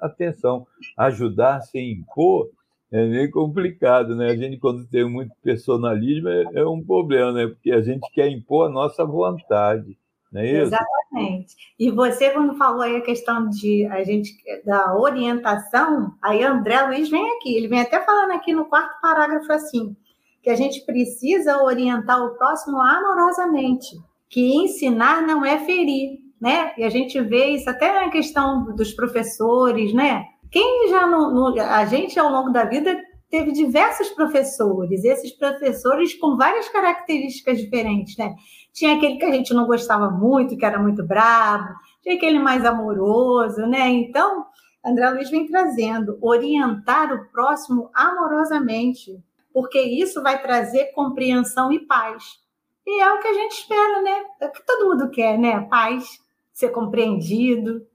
atenção. 0.00 0.66
Ajudar 0.96 1.60
sem 1.62 1.92
impor 1.92 2.48
é 2.90 3.04
meio 3.04 3.30
complicado, 3.30 4.16
né? 4.16 4.30
A 4.30 4.36
gente, 4.36 4.56
quando 4.56 4.86
tem 4.86 5.04
muito 5.08 5.32
personalismo, 5.42 6.28
é, 6.28 6.44
é 6.54 6.66
um 6.66 6.82
problema, 6.82 7.32
né? 7.32 7.46
Porque 7.46 7.70
a 7.70 7.82
gente 7.82 8.10
quer 8.12 8.28
impor 8.28 8.66
a 8.68 8.72
nossa 8.72 9.04
vontade. 9.04 9.98
Não 10.32 10.40
é 10.40 10.46
isso? 10.46 10.74
Exatamente. 10.74 11.56
E 11.78 11.90
você, 11.90 12.30
quando 12.30 12.56
falou 12.56 12.82
aí 12.82 12.96
a 12.96 13.02
questão 13.02 13.48
de 13.48 13.86
a 13.86 14.02
gente 14.04 14.32
da 14.64 14.96
orientação, 14.96 16.12
aí 16.22 16.42
André 16.42 16.80
Luiz 16.82 17.08
vem 17.08 17.30
aqui, 17.36 17.56
ele 17.56 17.68
vem 17.68 17.80
até 17.80 18.00
falando 18.04 18.32
aqui 18.32 18.52
no 18.52 18.66
quarto 18.66 19.00
parágrafo 19.00 19.50
assim, 19.52 19.96
que 20.42 20.50
a 20.50 20.56
gente 20.56 20.84
precisa 20.84 21.62
orientar 21.62 22.22
o 22.24 22.36
próximo 22.36 22.80
amorosamente, 22.80 23.96
que 24.28 24.54
ensinar 24.54 25.22
não 25.22 25.44
é 25.44 25.58
ferir, 25.58 26.20
né? 26.40 26.72
E 26.76 26.84
a 26.84 26.90
gente 26.90 27.20
vê 27.20 27.46
isso 27.46 27.68
até 27.68 27.92
na 27.92 28.10
questão 28.10 28.74
dos 28.74 28.92
professores, 28.92 29.92
né? 29.92 30.24
Quem 30.50 30.88
já 30.88 31.06
não, 31.06 31.54
a 31.58 31.84
gente 31.84 32.18
ao 32.18 32.30
longo 32.30 32.50
da 32.50 32.64
vida 32.64 32.98
teve 33.30 33.52
diversos 33.52 34.08
professores, 34.10 35.04
esses 35.04 35.32
professores 35.32 36.14
com 36.14 36.36
várias 36.36 36.68
características 36.68 37.58
diferentes, 37.58 38.16
né? 38.16 38.34
Tinha 38.72 38.96
aquele 38.96 39.16
que 39.16 39.24
a 39.24 39.32
gente 39.32 39.52
não 39.52 39.66
gostava 39.66 40.10
muito, 40.10 40.56
que 40.56 40.64
era 40.64 40.78
muito 40.78 41.04
bravo, 41.06 41.68
tinha 42.02 42.14
aquele 42.14 42.38
mais 42.38 42.64
amoroso, 42.64 43.66
né? 43.66 43.88
Então, 43.88 44.46
André 44.84 45.10
Luiz 45.10 45.30
vem 45.30 45.46
trazendo 45.46 46.18
orientar 46.22 47.12
o 47.12 47.28
próximo 47.30 47.90
amorosamente, 47.94 49.22
porque 49.52 49.80
isso 49.80 50.22
vai 50.22 50.40
trazer 50.40 50.92
compreensão 50.92 51.70
e 51.70 51.80
paz. 51.80 52.38
E 52.86 53.02
é 53.02 53.12
o 53.12 53.20
que 53.20 53.28
a 53.28 53.34
gente 53.34 53.52
espera, 53.52 54.00
né? 54.00 54.24
É 54.40 54.46
o 54.46 54.52
que 54.52 54.64
todo 54.64 54.88
mundo 54.88 55.10
quer, 55.10 55.38
né? 55.38 55.60
Paz 55.68 56.20
ser 56.52 56.70
compreendido. 56.70 57.86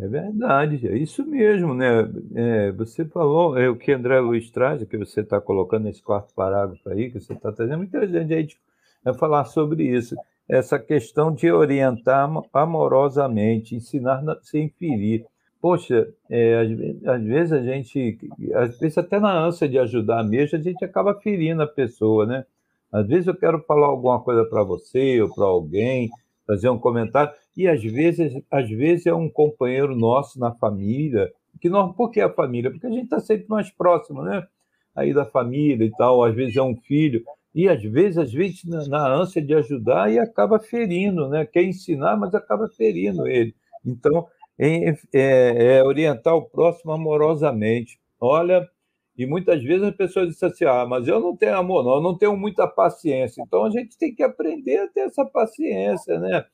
É 0.00 0.08
verdade, 0.08 0.88
é 0.88 0.96
isso 0.96 1.24
mesmo, 1.24 1.72
né? 1.72 2.10
É, 2.34 2.72
você 2.72 3.04
falou, 3.04 3.56
é 3.56 3.68
o 3.68 3.76
que 3.76 3.92
André 3.92 4.18
Luiz 4.20 4.50
traz, 4.50 4.82
que 4.84 4.98
você 4.98 5.20
está 5.20 5.40
colocando 5.40 5.84
nesse 5.84 6.02
quarto 6.02 6.34
parágrafo 6.34 6.88
aí, 6.88 7.10
que 7.10 7.20
você 7.20 7.32
está 7.32 7.52
trazendo, 7.52 7.78
muita 7.78 8.06
gente 8.06 8.58
é 9.04 9.14
falar 9.14 9.44
sobre 9.44 9.84
isso. 9.84 10.16
Essa 10.48 10.78
questão 10.78 11.32
de 11.32 11.50
orientar 11.50 12.28
amorosamente, 12.52 13.76
ensinar 13.76 14.22
sem 14.42 14.68
ferir. 14.68 15.24
Poxa, 15.60 16.08
é, 16.28 16.60
às, 16.60 17.16
às, 17.16 17.22
vezes 17.22 17.52
a 17.52 17.62
gente, 17.62 18.18
às 18.54 18.78
vezes 18.78 18.98
até 18.98 19.18
na 19.18 19.38
ânsia 19.38 19.68
de 19.68 19.78
ajudar 19.78 20.22
mesmo, 20.24 20.58
a 20.58 20.62
gente 20.62 20.84
acaba 20.84 21.14
ferindo 21.14 21.62
a 21.62 21.66
pessoa, 21.66 22.26
né? 22.26 22.44
Às 22.92 23.06
vezes 23.06 23.26
eu 23.26 23.36
quero 23.36 23.60
falar 23.60 23.86
alguma 23.86 24.20
coisa 24.20 24.44
para 24.44 24.62
você 24.62 25.20
ou 25.20 25.32
para 25.32 25.44
alguém, 25.44 26.10
fazer 26.46 26.68
um 26.68 26.78
comentário, 26.78 27.32
e 27.56 27.66
às 27.66 27.82
vezes, 27.82 28.32
às 28.50 28.68
vezes 28.68 29.06
é 29.06 29.14
um 29.14 29.28
companheiro 29.28 29.96
nosso 29.96 30.38
na 30.38 30.52
família, 30.52 31.30
que 31.60 31.68
não, 31.68 31.92
por 31.92 32.10
que 32.10 32.20
a 32.20 32.32
família? 32.32 32.70
Porque 32.70 32.86
a 32.86 32.90
gente 32.90 33.04
está 33.04 33.18
sempre 33.20 33.46
mais 33.48 33.70
próximo, 33.70 34.22
né? 34.22 34.46
Aí 34.94 35.12
da 35.12 35.24
família 35.24 35.84
e 35.84 35.90
tal, 35.92 36.22
às 36.22 36.34
vezes 36.34 36.56
é 36.56 36.62
um 36.62 36.76
filho, 36.76 37.22
e 37.54 37.68
às 37.68 37.82
vezes, 37.82 38.18
às 38.18 38.32
vezes 38.32 38.64
na, 38.64 38.86
na 38.86 39.14
ânsia 39.14 39.40
de 39.40 39.54
ajudar 39.54 40.12
e 40.12 40.18
acaba 40.18 40.58
ferindo, 40.58 41.28
né? 41.28 41.46
Quer 41.46 41.64
ensinar, 41.64 42.16
mas 42.16 42.34
acaba 42.34 42.68
ferindo 42.68 43.26
ele. 43.26 43.54
Então, 43.84 44.26
é, 44.58 44.90
é, 45.14 45.76
é 45.78 45.84
orientar 45.84 46.34
o 46.34 46.42
próximo 46.42 46.92
amorosamente. 46.92 47.98
Olha, 48.20 48.68
e 49.16 49.26
muitas 49.26 49.62
vezes 49.62 49.82
as 49.82 49.96
pessoas 49.96 50.28
dizem 50.28 50.48
assim: 50.48 50.64
ah, 50.64 50.86
mas 50.86 51.08
eu 51.08 51.20
não 51.20 51.36
tenho 51.36 51.56
amor, 51.56 51.82
não, 51.84 51.94
eu 51.96 52.02
não 52.02 52.16
tenho 52.16 52.36
muita 52.36 52.66
paciência. 52.66 53.42
Então 53.42 53.64
a 53.64 53.70
gente 53.70 53.96
tem 53.96 54.14
que 54.14 54.22
aprender 54.22 54.78
a 54.78 54.88
ter 54.88 55.00
essa 55.00 55.24
paciência, 55.24 56.18
né? 56.18 56.44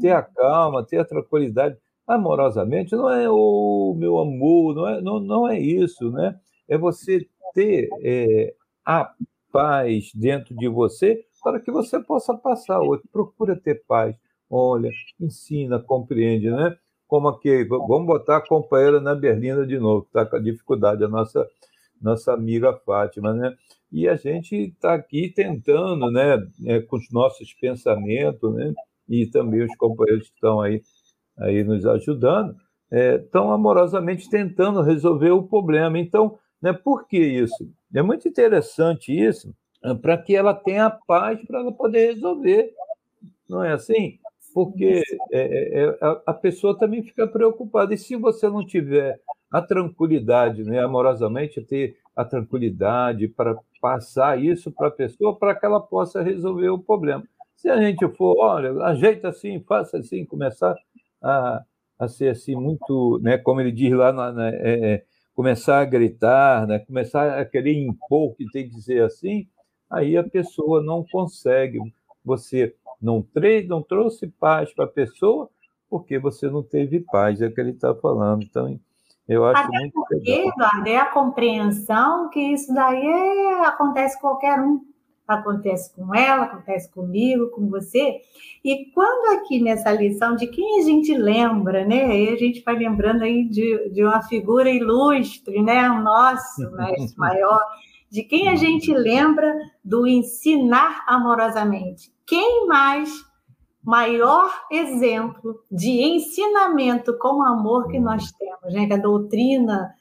Ter 0.00 0.10
a 0.10 0.22
calma, 0.22 0.84
ter 0.84 0.98
a 0.98 1.04
tranquilidade. 1.04 1.76
Amorosamente 2.06 2.94
não 2.96 3.08
é 3.08 3.28
o 3.30 3.94
meu 3.96 4.18
amor, 4.18 4.74
não 4.74 4.88
é, 4.88 5.00
não, 5.00 5.20
não 5.20 5.48
é 5.48 5.58
isso, 5.58 6.10
né? 6.10 6.38
É 6.68 6.76
você 6.76 7.26
ter 7.54 7.88
é, 8.02 8.54
a 8.84 9.12
paz 9.52 10.10
dentro 10.14 10.54
de 10.54 10.68
você 10.68 11.24
para 11.42 11.60
que 11.60 11.70
você 11.70 11.98
possa 12.00 12.34
passar 12.36 12.80
outro. 12.80 13.08
Procura 13.10 13.56
ter 13.56 13.82
paz. 13.86 14.14
Olha, 14.48 14.90
ensina, 15.20 15.78
compreende, 15.78 16.50
né? 16.50 16.76
Como 17.06 17.28
aqui, 17.28 17.64
vamos 17.64 18.06
botar 18.06 18.36
a 18.38 18.46
companheira 18.46 19.00
na 19.00 19.14
berlina 19.14 19.66
de 19.66 19.78
novo, 19.78 20.06
está 20.06 20.24
com 20.24 20.40
dificuldade, 20.40 21.02
a 21.02 21.08
nossa 21.08 21.48
nossa 22.00 22.32
amiga 22.32 22.72
Fátima, 22.84 23.32
né? 23.32 23.54
E 23.92 24.08
a 24.08 24.16
gente 24.16 24.54
está 24.54 24.94
aqui 24.94 25.28
tentando, 25.28 26.10
né, 26.10 26.46
é, 26.64 26.80
com 26.80 26.96
os 26.96 27.10
nossos 27.10 27.52
pensamentos, 27.54 28.54
né, 28.54 28.72
e 29.08 29.26
também 29.26 29.62
os 29.62 29.76
companheiros 29.76 30.28
que 30.28 30.34
estão 30.34 30.60
aí, 30.60 30.80
aí 31.36 31.64
nos 31.64 31.84
ajudando, 31.84 32.54
é, 32.90 33.22
amorosamente 33.34 34.30
tentando 34.30 34.82
resolver 34.82 35.30
o 35.32 35.42
problema. 35.42 35.98
Então, 35.98 36.38
né, 36.62 36.72
por 36.72 37.08
que 37.08 37.18
isso? 37.18 37.68
É 37.92 38.00
muito 38.00 38.28
interessante 38.28 39.12
isso, 39.12 39.52
é, 39.82 39.92
para 39.94 40.16
que 40.16 40.36
ela 40.36 40.54
tenha 40.54 40.88
paz 40.90 41.40
para 41.44 41.60
ela 41.60 41.72
poder 41.72 42.14
resolver. 42.14 42.72
Não 43.48 43.64
é 43.64 43.72
assim? 43.72 44.18
Porque 44.54 45.02
é, 45.32 45.82
é, 45.82 45.98
a 46.26 46.32
pessoa 46.32 46.78
também 46.78 47.02
fica 47.02 47.26
preocupada. 47.26 47.94
E 47.94 47.98
se 47.98 48.16
você 48.16 48.48
não 48.48 48.64
tiver 48.64 49.20
a 49.50 49.60
tranquilidade, 49.60 50.62
né? 50.62 50.80
amorosamente 50.80 51.60
ter 51.60 51.96
a 52.14 52.24
tranquilidade 52.24 53.26
para 53.28 53.56
passar 53.80 54.40
isso 54.40 54.70
para 54.70 54.88
a 54.88 54.92
pessoa 54.92 55.36
para 55.36 55.54
que 55.54 55.66
ela 55.66 55.80
possa 55.80 56.22
resolver 56.22 56.68
o 56.68 56.78
problema. 56.78 57.24
Se 57.56 57.68
a 57.68 57.80
gente 57.80 58.06
for, 58.16 58.36
olha, 58.38 58.72
ajeita 58.84 59.28
assim, 59.28 59.60
faça 59.60 59.98
assim, 59.98 60.24
começar 60.24 60.74
a, 61.22 61.62
a 61.98 62.08
ser 62.08 62.28
assim 62.28 62.54
muito, 62.54 63.18
né, 63.22 63.36
como 63.38 63.60
ele 63.60 63.72
diz 63.72 63.92
lá, 63.92 64.12
na, 64.12 64.32
na, 64.32 64.48
é, 64.48 64.94
é, 64.94 65.04
começar 65.34 65.80
a 65.80 65.84
gritar, 65.84 66.66
né, 66.66 66.78
começar 66.78 67.38
a 67.38 67.44
querer 67.44 67.74
impor 67.74 68.34
que 68.36 68.46
tem 68.50 68.68
que 68.68 68.80
ser 68.80 69.02
assim, 69.02 69.46
aí 69.90 70.16
a 70.16 70.24
pessoa 70.24 70.82
não 70.82 71.04
consegue. 71.10 71.78
Você 72.24 72.74
não, 73.00 73.26
não 73.66 73.82
trouxe 73.82 74.28
paz 74.28 74.72
para 74.72 74.84
a 74.84 74.88
pessoa 74.88 75.50
porque 75.88 76.18
você 76.18 76.48
não 76.48 76.62
teve 76.62 77.00
paz, 77.00 77.42
é 77.42 77.48
o 77.48 77.54
que 77.54 77.60
ele 77.60 77.70
está 77.70 77.94
falando. 77.94 78.44
Então, 78.44 78.78
eu 79.30 79.44
acho 79.44 79.62
Até 79.62 79.78
muito 79.78 80.04
porque. 80.08 80.28
Eduardo, 80.28 80.88
é 80.88 80.96
a 80.96 81.06
compreensão 81.06 82.28
que 82.30 82.40
isso 82.40 82.74
daí 82.74 83.06
é, 83.06 83.64
acontece 83.64 84.20
com 84.20 84.28
qualquer 84.28 84.60
um. 84.60 84.80
Acontece 85.26 85.94
com 85.94 86.12
ela, 86.12 86.46
acontece 86.46 86.90
comigo, 86.90 87.52
com 87.52 87.68
você. 87.68 88.16
E 88.64 88.86
quando 88.86 89.38
aqui 89.38 89.62
nessa 89.62 89.92
lição, 89.92 90.34
de 90.34 90.48
quem 90.48 90.80
a 90.80 90.82
gente 90.82 91.14
lembra, 91.14 91.86
né? 91.86 92.06
Aí 92.06 92.28
a 92.30 92.36
gente 92.36 92.60
vai 92.64 92.74
lembrando 92.74 93.22
aí 93.22 93.48
de, 93.48 93.90
de 93.90 94.02
uma 94.02 94.20
figura 94.22 94.68
ilustre, 94.68 95.62
né? 95.62 95.88
O 95.88 96.02
nosso 96.02 96.68
mestre 96.74 97.16
maior. 97.16 97.60
De 98.10 98.24
quem 98.24 98.48
a 98.48 98.56
gente 98.56 98.92
lembra 98.92 99.54
do 99.84 100.04
ensinar 100.08 101.04
amorosamente. 101.06 102.12
Quem 102.26 102.66
mais 102.66 103.29
maior 103.82 104.50
exemplo 104.70 105.62
de 105.70 105.90
ensinamento 105.90 107.16
com 107.18 107.42
amor 107.42 107.88
que 107.88 107.98
nós 107.98 108.30
temos, 108.32 108.74
né? 108.74 108.86
Que 108.86 108.94
a 108.94 108.98
doutrina 108.98 109.94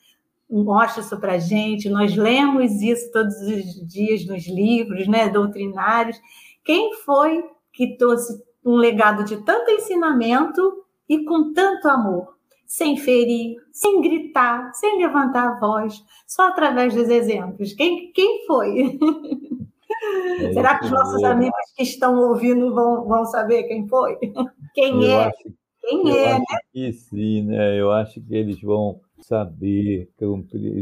mostra 0.49 1.01
isso 1.01 1.17
para 1.19 1.37
gente, 1.37 1.89
nós 1.89 2.15
lemos 2.15 2.81
isso 2.81 3.11
todos 3.11 3.35
os 3.35 3.87
dias 3.87 4.25
nos 4.25 4.47
livros, 4.47 5.07
né? 5.07 5.29
Doutrinários. 5.29 6.19
Quem 6.63 6.93
foi 7.05 7.43
que 7.71 7.95
trouxe 7.97 8.43
um 8.65 8.75
legado 8.75 9.23
de 9.23 9.37
tanto 9.43 9.71
ensinamento 9.71 10.83
e 11.07 11.23
com 11.23 11.53
tanto 11.53 11.87
amor? 11.87 12.37
Sem 12.65 12.97
ferir, 12.97 13.55
sem 13.71 14.01
gritar, 14.01 14.71
sem 14.75 14.99
levantar 14.99 15.47
a 15.47 15.59
voz, 15.59 16.03
só 16.27 16.49
através 16.49 16.93
dos 16.93 17.09
exemplos. 17.09 17.73
Quem, 17.73 18.11
quem 18.11 18.45
foi? 18.45 18.99
É 20.41 20.53
Será 20.53 20.79
que 20.79 20.85
os 20.85 20.91
nossos 20.91 21.23
amigos 21.23 21.55
que 21.75 21.83
estão 21.83 22.17
ouvindo 22.17 22.73
vão, 22.73 23.07
vão 23.07 23.25
saber 23.25 23.63
quem 23.63 23.87
foi? 23.87 24.17
Quem 24.73 25.03
eu 25.03 25.19
é? 25.19 25.25
Acho, 25.25 25.53
quem 25.81 26.17
é, 26.17 26.37
né? 26.37 26.45
Que 26.71 26.93
sim, 26.93 27.43
né? 27.43 27.79
Eu 27.79 27.91
acho 27.91 28.21
que 28.21 28.35
eles 28.35 28.61
vão 28.61 29.01
saber, 29.21 30.09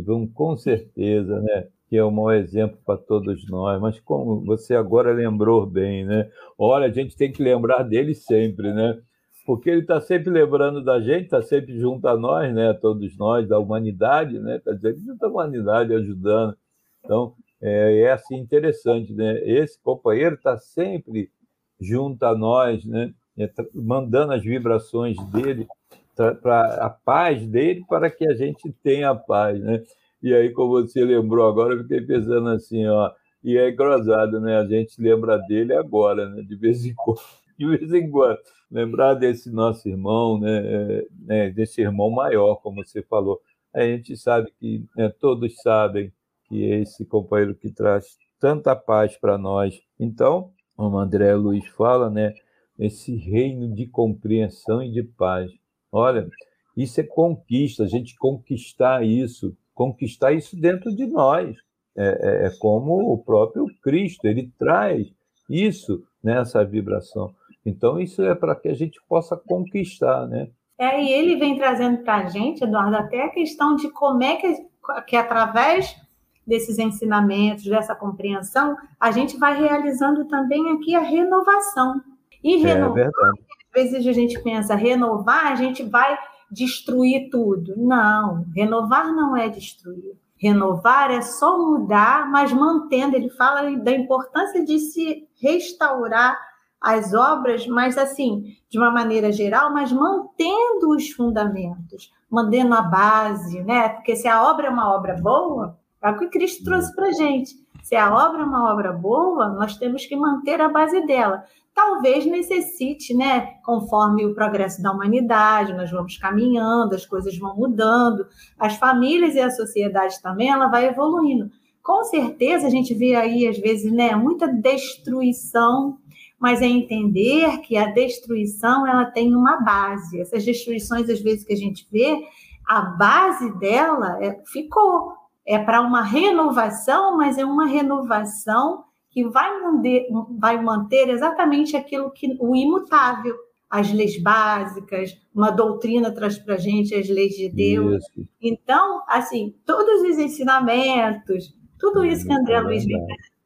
vão 0.05 0.27
com 0.27 0.57
certeza, 0.57 1.39
né? 1.39 1.67
Que 1.89 1.97
é 1.97 2.03
um 2.03 2.11
mau 2.11 2.31
exemplo 2.31 2.77
para 2.85 2.97
todos 2.97 3.47
nós. 3.49 3.79
Mas 3.79 3.99
como 3.99 4.43
você 4.43 4.75
agora 4.75 5.13
lembrou 5.13 5.65
bem, 5.65 6.05
né? 6.05 6.29
Olha, 6.57 6.87
a 6.87 6.91
gente 6.91 7.15
tem 7.15 7.31
que 7.31 7.41
lembrar 7.41 7.83
dele 7.83 8.13
sempre, 8.13 8.73
né? 8.73 8.99
Porque 9.45 9.69
ele 9.69 9.81
está 9.81 10.01
sempre 10.01 10.29
lembrando 10.29 10.83
da 10.83 10.99
gente, 10.99 11.23
está 11.23 11.41
sempre 11.41 11.79
junto 11.79 12.05
a 12.07 12.17
nós, 12.17 12.53
né? 12.53 12.73
Todos 12.73 13.17
nós, 13.17 13.47
da 13.47 13.57
humanidade, 13.57 14.37
né? 14.39 14.57
Está 14.57 14.73
sempre 14.77 15.01
junto 15.05 15.23
à 15.23 15.29
humanidade, 15.29 15.93
ajudando. 15.93 16.57
Então, 17.03 17.33
é, 17.61 18.01
é 18.01 18.11
assim 18.11 18.35
interessante, 18.37 19.13
né? 19.13 19.39
Esse 19.43 19.79
companheiro 19.81 20.35
está 20.35 20.57
sempre 20.57 21.31
junto 21.79 22.23
a 22.23 22.35
nós, 22.35 22.85
né? 22.85 23.13
É, 23.37 23.49
mandando 23.73 24.33
as 24.33 24.43
vibrações 24.43 25.15
dele 25.31 25.67
para 26.15 26.85
a 26.85 26.89
paz 26.89 27.47
dele 27.47 27.85
para 27.87 28.09
que 28.09 28.27
a 28.27 28.33
gente 28.33 28.71
tenha 28.83 29.13
paz, 29.13 29.59
né? 29.59 29.83
E 30.21 30.33
aí, 30.33 30.51
como 30.51 30.81
você 30.81 31.05
lembrou 31.05 31.47
agora, 31.47 31.75
eu 31.75 31.83
fiquei 31.83 32.01
pensando 32.01 32.49
assim, 32.49 32.87
ó, 32.87 33.11
e 33.43 33.55
é 33.57 33.69
engraçado, 33.69 34.39
né? 34.41 34.57
A 34.57 34.65
gente 34.65 34.99
lembra 34.99 35.37
dele 35.37 35.73
agora, 35.73 36.27
né? 36.29 36.41
De 36.41 36.55
vez 36.55 36.85
em 36.85 36.93
quando, 36.95 37.19
de 37.57 37.65
vez 37.67 37.93
em 37.93 38.09
quando, 38.09 38.39
lembrar 38.69 39.13
desse 39.13 39.51
nosso 39.51 39.87
irmão, 39.87 40.39
né? 40.39 40.57
É, 40.65 41.07
né? 41.19 41.49
Desse 41.51 41.81
irmão 41.81 42.09
maior, 42.09 42.55
como 42.57 42.83
você 42.83 43.03
falou. 43.03 43.39
A 43.73 43.83
gente 43.83 44.17
sabe 44.17 44.51
que 44.59 44.83
né? 44.95 45.09
todos 45.19 45.55
sabem 45.61 46.11
que 46.47 46.71
é 46.71 46.79
esse 46.81 47.05
companheiro 47.05 47.55
que 47.55 47.71
traz 47.71 48.17
tanta 48.39 48.75
paz 48.75 49.17
para 49.17 49.37
nós. 49.37 49.79
Então, 49.99 50.51
como 50.75 50.97
André 50.97 51.33
Luiz 51.35 51.65
fala, 51.67 52.09
né, 52.09 52.33
esse 52.77 53.15
reino 53.15 53.73
de 53.73 53.87
compreensão 53.87 54.83
e 54.83 54.91
de 54.91 55.03
paz. 55.03 55.51
Olha, 55.91 56.27
isso 56.75 57.01
é 57.01 57.03
conquista, 57.03 57.83
a 57.83 57.87
gente 57.87 58.15
conquistar 58.15 59.03
isso, 59.03 59.57
conquistar 59.73 60.33
isso 60.33 60.55
dentro 60.55 60.95
de 60.95 61.07
nós. 61.07 61.57
É, 61.95 62.05
é, 62.05 62.47
é 62.47 62.51
como 62.59 63.11
o 63.11 63.17
próprio 63.17 63.65
Cristo, 63.81 64.25
ele 64.25 64.51
traz 64.59 65.07
isso 65.49 66.03
nessa 66.23 66.63
vibração. 66.63 67.33
Então, 67.65 67.99
isso 67.99 68.21
é 68.21 68.35
para 68.35 68.55
que 68.55 68.67
a 68.67 68.75
gente 68.75 68.99
possa 69.09 69.35
conquistar, 69.35 70.27
né? 70.27 70.49
É, 70.77 71.01
e 71.01 71.11
ele 71.11 71.37
vem 71.37 71.57
trazendo 71.57 72.03
para 72.03 72.17
a 72.17 72.27
gente, 72.27 72.63
Eduardo, 72.63 72.95
até 72.95 73.23
a 73.23 73.29
questão 73.29 73.75
de 73.75 73.89
como 73.89 74.21
é 74.23 74.35
que, 74.35 74.67
que 75.07 75.15
através 75.15 75.99
desses 76.47 76.79
ensinamentos, 76.79 77.65
dessa 77.65 77.93
compreensão, 77.93 78.77
a 78.99 79.11
gente 79.11 79.37
vai 79.37 79.59
realizando 79.59 80.25
também 80.25 80.71
aqui 80.71 80.95
a 80.95 81.01
renovação. 81.01 82.01
E 82.43 82.55
é 82.55 82.73
renovar, 82.73 83.05
é 83.05 83.07
às 83.07 83.91
vezes 83.91 84.07
a 84.07 84.11
gente 84.13 84.39
pensa, 84.41 84.73
renovar, 84.73 85.51
a 85.51 85.55
gente 85.55 85.83
vai 85.83 86.17
destruir 86.49 87.29
tudo. 87.29 87.73
Não, 87.75 88.45
renovar 88.55 89.13
não 89.13 89.35
é 89.35 89.49
destruir. 89.49 90.15
Renovar 90.37 91.11
é 91.11 91.21
só 91.21 91.57
mudar, 91.57 92.29
mas 92.29 92.53
mantendo. 92.53 93.15
Ele 93.15 93.29
fala 93.31 93.75
da 93.77 93.91
importância 93.91 94.63
de 94.63 94.79
se 94.79 95.27
restaurar 95.41 96.39
as 96.79 97.13
obras, 97.13 97.65
mas 97.67 97.97
assim, 97.97 98.55
de 98.69 98.77
uma 98.77 98.91
maneira 98.91 99.31
geral, 99.31 99.73
mas 99.73 99.91
mantendo 99.91 100.95
os 100.95 101.09
fundamentos, 101.09 102.11
mantendo 102.29 102.75
a 102.75 102.81
base, 102.81 103.63
né? 103.63 103.89
Porque 103.89 104.15
se 104.15 104.27
a 104.27 104.43
obra 104.43 104.67
é 104.67 104.69
uma 104.69 104.95
obra 104.95 105.15
boa, 105.15 105.77
é 106.03 106.09
o 106.09 106.17
que 106.17 106.27
Cristo 106.27 106.63
trouxe 106.63 106.95
para 106.95 107.11
gente. 107.11 107.55
Se 107.83 107.95
a 107.95 108.13
obra 108.13 108.41
é 108.41 108.45
uma 108.45 108.71
obra 108.71 108.91
boa, 108.91 109.49
nós 109.49 109.77
temos 109.77 110.05
que 110.05 110.15
manter 110.15 110.59
a 110.59 110.69
base 110.69 111.05
dela. 111.05 111.43
Talvez 111.73 112.25
necessite, 112.25 113.13
né, 113.13 113.53
conforme 113.63 114.25
o 114.25 114.33
progresso 114.33 114.81
da 114.81 114.91
humanidade, 114.91 115.73
nós 115.73 115.91
vamos 115.91 116.17
caminhando, 116.17 116.95
as 116.95 117.05
coisas 117.05 117.37
vão 117.37 117.55
mudando, 117.55 118.25
as 118.57 118.75
famílias 118.75 119.35
e 119.35 119.39
a 119.39 119.51
sociedade 119.51 120.21
também, 120.21 120.49
ela 120.49 120.67
vai 120.67 120.87
evoluindo. 120.87 121.49
Com 121.83 122.03
certeza 122.03 122.67
a 122.67 122.69
gente 122.69 122.93
vê 122.93 123.15
aí 123.15 123.47
às 123.47 123.57
vezes, 123.57 123.91
né, 123.91 124.15
muita 124.15 124.47
destruição 124.47 125.97
mas 126.39 126.61
é 126.61 126.67
entender 126.67 127.59
que 127.61 127.75
a 127.77 127.91
destruição 127.91 128.85
ela 128.85 129.05
tem 129.05 129.35
uma 129.35 129.57
base. 129.61 130.21
Essas 130.21 130.45
destruições, 130.45 131.09
às 131.09 131.19
vezes, 131.19 131.43
que 131.43 131.53
a 131.53 131.57
gente 131.57 131.87
vê, 131.91 132.27
a 132.67 132.81
base 132.81 133.51
dela 133.57 134.23
é, 134.23 134.39
ficou. 134.45 135.13
É 135.47 135.57
para 135.57 135.81
uma 135.81 136.01
renovação, 136.01 137.15
mas 137.15 137.37
é 137.37 137.45
uma 137.45 137.65
renovação 137.65 138.83
que 139.09 139.23
vai 139.23 139.61
manter, 139.61 140.07
vai 140.37 140.61
manter 140.61 141.09
exatamente 141.09 141.77
aquilo 141.77 142.11
que 142.11 142.35
o 142.39 142.55
imutável, 142.55 143.35
as 143.69 143.91
leis 143.91 144.21
básicas, 144.21 145.17
uma 145.33 145.49
doutrina 145.49 146.11
traz 146.11 146.37
para 146.37 146.55
a 146.55 146.57
gente 146.57 146.93
as 146.93 147.09
leis 147.09 147.33
de 147.33 147.49
Deus. 147.49 148.03
Isso. 148.05 148.27
Então, 148.41 149.03
assim, 149.07 149.55
todos 149.65 150.01
os 150.01 150.17
ensinamentos, 150.17 151.55
tudo 151.79 152.05
isso 152.05 152.25
que 152.27 152.33
André 152.33 152.59
Luiz 152.59 152.85
vem 152.85 152.97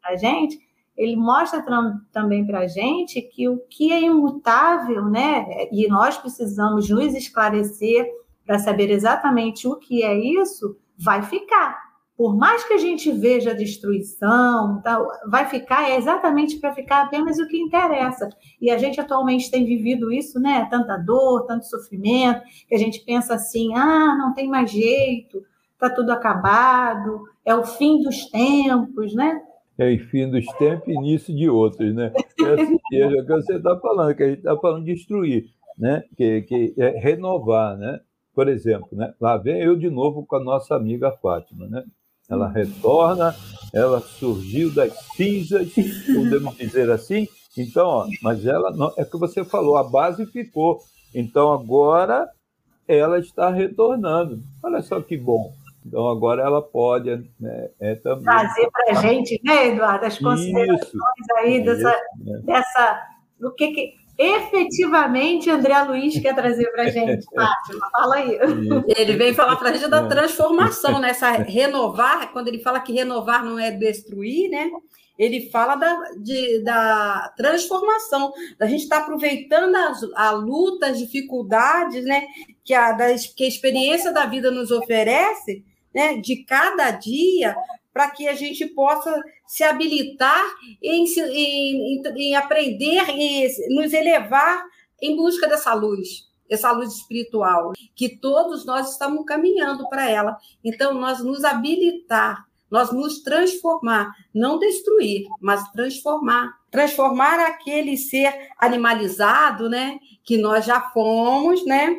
para 0.01 0.12
a 0.12 0.15
gente, 0.15 0.60
ele 0.98 1.15
mostra 1.15 1.63
também 2.12 2.46
para 2.46 2.60
a 2.60 2.67
gente 2.67 3.22
que 3.22 3.48
o 3.48 3.58
que 3.70 3.91
é 3.91 4.01
imutável, 4.01 5.05
né? 5.05 5.46
E 5.72 5.88
nós 5.88 6.17
precisamos 6.17 6.89
nos 6.89 7.13
esclarecer 7.13 8.05
para 8.46 8.60
saber 8.60 8.89
exatamente 8.89 9.67
o 9.67 9.77
que 9.77 10.03
é 10.03 10.17
isso, 10.17 10.77
vai 10.98 11.24
ficar. 11.24 11.90
Por 12.21 12.37
mais 12.37 12.63
que 12.63 12.73
a 12.73 12.77
gente 12.77 13.11
veja 13.11 13.49
a 13.49 13.55
destruição, 13.55 14.79
vai 15.27 15.47
ficar 15.47 15.89
é 15.89 15.97
exatamente 15.97 16.59
para 16.59 16.71
ficar 16.71 17.01
apenas 17.01 17.39
o 17.39 17.47
que 17.47 17.57
interessa. 17.57 18.29
E 18.61 18.69
a 18.69 18.77
gente 18.77 19.01
atualmente 19.01 19.49
tem 19.49 19.65
vivido 19.65 20.11
isso, 20.11 20.39
né? 20.39 20.67
Tanta 20.69 20.97
dor, 20.97 21.47
tanto 21.47 21.65
sofrimento, 21.65 22.43
que 22.69 22.75
a 22.75 22.77
gente 22.77 23.03
pensa 23.03 23.33
assim: 23.33 23.73
ah, 23.73 24.15
não 24.19 24.35
tem 24.35 24.47
mais 24.47 24.69
jeito, 24.69 25.43
está 25.73 25.89
tudo 25.89 26.11
acabado, 26.11 27.23
é 27.43 27.55
o 27.55 27.63
fim 27.63 28.03
dos 28.03 28.29
tempos, 28.29 29.15
né? 29.15 29.41
é 29.79 29.91
o 29.91 29.99
fim 30.05 30.29
dos 30.29 30.45
tempos 30.59 30.89
e 30.89 30.91
início 30.91 31.35
de 31.35 31.49
outros, 31.49 31.91
né? 31.95 32.13
É 32.39 32.53
assim 32.53 32.77
que 32.87 33.23
você 33.23 33.55
está 33.55 33.79
falando, 33.79 34.15
que 34.15 34.21
a 34.21 34.27
gente 34.27 34.37
está 34.37 34.55
falando 34.57 34.85
de 34.85 34.93
destruir, 34.93 35.45
né? 35.75 36.03
Que, 36.15 36.43
que 36.43 36.75
é 36.77 36.99
renovar, 36.99 37.75
né? 37.79 37.99
Por 38.31 38.47
exemplo, 38.47 38.89
né? 38.91 39.11
lá 39.19 39.37
vem 39.37 39.59
eu 39.59 39.75
de 39.75 39.89
novo 39.89 40.23
com 40.23 40.35
a 40.35 40.43
nossa 40.43 40.75
amiga 40.75 41.11
Fátima, 41.13 41.67
né? 41.67 41.83
Ela 42.31 42.47
retorna, 42.47 43.35
ela 43.73 44.00
surgiu 44.00 44.73
das 44.73 44.93
cinzas, 45.15 45.71
podemos 46.15 46.55
dizer 46.55 46.89
assim. 46.89 47.27
Então, 47.57 47.85
ó, 47.85 48.07
mas 48.23 48.45
ela 48.45 48.71
não, 48.71 48.93
é 48.97 49.03
que 49.03 49.17
você 49.17 49.43
falou, 49.43 49.75
a 49.77 49.83
base 49.83 50.25
ficou. 50.25 50.79
Então 51.13 51.51
agora 51.51 52.29
ela 52.88 53.19
está 53.19 53.50
retornando. 53.50 54.41
Olha 54.63 54.81
só 54.81 55.01
que 55.01 55.17
bom. 55.17 55.53
Então, 55.85 56.07
agora 56.07 56.43
ela 56.43 56.61
pode 56.61 57.09
né, 57.39 57.69
é, 57.79 57.95
também... 57.95 58.23
trazer 58.23 58.69
para 58.71 58.91
a 58.91 59.01
gente, 59.01 59.41
né, 59.43 59.69
Eduardo, 59.69 60.05
as 60.05 60.17
considerações 60.19 60.83
isso, 60.83 60.97
aí 61.38 61.63
dessa, 61.63 61.89
isso, 61.89 62.23
né? 62.23 62.41
dessa, 62.43 63.07
do 63.39 63.51
que, 63.51 63.71
que 63.71 64.00
efetivamente 64.21 65.49
André 65.49 65.81
Luiz 65.83 66.19
quer 66.19 66.35
trazer 66.35 66.71
para 66.71 66.83
a 66.83 66.89
gente. 66.89 67.25
Fátima, 67.33 67.89
fala 67.91 68.15
aí. 68.15 68.39
Ele 68.95 69.17
vem 69.17 69.33
falar 69.33 69.55
para 69.55 69.69
a 69.69 69.73
gente 69.73 69.89
da 69.89 70.07
transformação, 70.07 70.99
né? 70.99 71.09
Essa 71.09 71.31
renovar, 71.43 72.31
quando 72.31 72.47
ele 72.47 72.59
fala 72.59 72.79
que 72.79 72.93
renovar 72.93 73.43
não 73.43 73.57
é 73.57 73.71
destruir, 73.71 74.49
né? 74.49 74.69
Ele 75.17 75.49
fala 75.51 75.75
da, 75.75 75.95
de, 76.17 76.63
da 76.63 77.33
transformação, 77.35 78.31
da 78.57 78.65
gente 78.65 78.83
estar 78.83 78.97
tá 78.97 79.03
aproveitando 79.03 79.75
as, 79.75 80.03
a 80.15 80.31
luta, 80.31 80.87
as 80.87 80.99
dificuldades, 80.99 82.03
né? 82.03 82.25
Que 82.63 82.73
a, 82.73 82.91
das, 82.91 83.27
que 83.27 83.43
a 83.43 83.47
experiência 83.47 84.12
da 84.12 84.25
vida 84.25 84.51
nos 84.51 84.71
oferece, 84.71 85.63
né, 85.93 86.15
de 86.15 86.45
cada 86.45 86.89
dia 86.91 87.55
para 87.93 88.10
que 88.12 88.27
a 88.27 88.34
gente 88.34 88.65
possa 88.67 89.13
se 89.47 89.63
habilitar 89.63 90.43
em, 90.82 91.06
em, 91.06 92.01
em 92.15 92.36
aprender 92.36 93.04
e 93.10 93.47
nos 93.75 93.93
elevar 93.93 94.63
em 95.01 95.15
busca 95.15 95.47
dessa 95.47 95.73
luz, 95.73 96.30
essa 96.49 96.71
luz 96.71 96.93
espiritual, 96.93 97.73
que 97.95 98.17
todos 98.17 98.65
nós 98.65 98.91
estamos 98.91 99.25
caminhando 99.25 99.89
para 99.89 100.10
ela. 100.10 100.38
Então, 100.63 100.93
nós 100.93 101.23
nos 101.23 101.43
habilitar, 101.43 102.45
nós 102.69 102.91
nos 102.93 103.21
transformar, 103.21 104.13
não 104.34 104.58
destruir, 104.58 105.27
mas 105.41 105.69
transformar. 105.71 106.62
Transformar 106.69 107.38
aquele 107.39 107.97
ser 107.97 108.34
animalizado, 108.58 109.69
né, 109.69 109.99
que 110.23 110.38
nós 110.38 110.63
já 110.63 110.80
fomos, 110.80 111.65
né, 111.65 111.93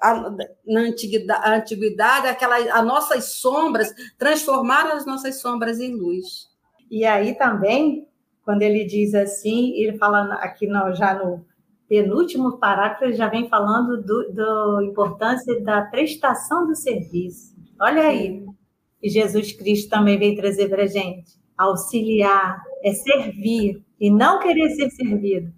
a, 0.00 0.30
na 0.66 0.80
antiguidade, 0.80 1.44
a 1.44 1.56
antiguidade 1.56 2.26
aquela, 2.28 2.56
as 2.56 2.86
nossas 2.86 3.32
sombras, 3.32 3.92
transformar 4.16 4.92
as 4.92 5.06
nossas 5.06 5.40
sombras 5.40 5.80
em 5.80 5.94
luz. 5.94 6.48
E 6.90 7.04
aí 7.04 7.34
também, 7.36 8.06
quando 8.44 8.62
ele 8.62 8.84
diz 8.84 9.14
assim, 9.14 9.72
ele 9.74 9.98
fala 9.98 10.34
aqui 10.34 10.66
no, 10.66 10.94
já 10.94 11.14
no 11.14 11.44
penúltimo 11.88 12.58
parágrafo, 12.58 13.04
ele 13.04 13.14
já 13.14 13.28
vem 13.28 13.48
falando 13.48 14.02
da 14.32 14.84
importância 14.84 15.60
da 15.62 15.82
prestação 15.82 16.66
do 16.66 16.74
serviço. 16.74 17.56
Olha 17.80 18.02
aí, 18.02 18.44
e 19.02 19.08
Jesus 19.08 19.52
Cristo 19.52 19.88
também 19.88 20.18
vem 20.18 20.36
trazer 20.36 20.68
para 20.68 20.82
a 20.82 20.86
gente. 20.86 21.38
Auxiliar 21.56 22.62
é 22.82 22.92
servir 22.92 23.82
e 23.98 24.10
não 24.10 24.38
querer 24.38 24.70
ser 24.70 24.90
servido. 24.90 25.52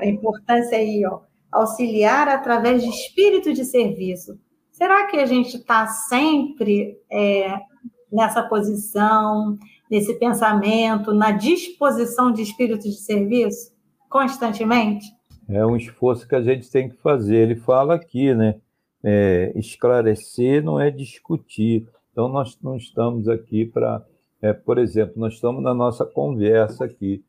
A 0.00 0.06
importância 0.06 0.76
aí, 0.78 1.04
ó, 1.06 1.20
auxiliar 1.52 2.28
através 2.28 2.82
de 2.82 2.88
espírito 2.88 3.52
de 3.52 3.64
serviço. 3.64 4.38
Será 4.70 5.06
que 5.06 5.16
a 5.16 5.26
gente 5.26 5.56
está 5.56 5.86
sempre 5.86 6.96
é, 7.10 7.58
nessa 8.10 8.42
posição, 8.42 9.58
nesse 9.90 10.14
pensamento, 10.14 11.12
na 11.12 11.32
disposição 11.32 12.32
de 12.32 12.42
espírito 12.42 12.84
de 12.84 12.96
serviço, 12.96 13.72
constantemente? 14.08 15.06
É 15.48 15.66
um 15.66 15.76
esforço 15.76 16.26
que 16.26 16.34
a 16.34 16.42
gente 16.42 16.70
tem 16.70 16.88
que 16.88 16.96
fazer. 16.96 17.36
Ele 17.36 17.56
fala 17.56 17.94
aqui, 17.94 18.32
né? 18.34 18.60
É, 19.02 19.52
esclarecer 19.56 20.62
não 20.62 20.78
é 20.80 20.90
discutir. 20.90 21.88
Então, 22.12 22.28
nós 22.28 22.58
não 22.62 22.76
estamos 22.76 23.28
aqui 23.28 23.64
para. 23.64 24.04
É, 24.40 24.52
por 24.52 24.78
exemplo, 24.78 25.14
nós 25.16 25.34
estamos 25.34 25.62
na 25.62 25.74
nossa 25.74 26.04
conversa 26.06 26.86
aqui, 26.86 27.22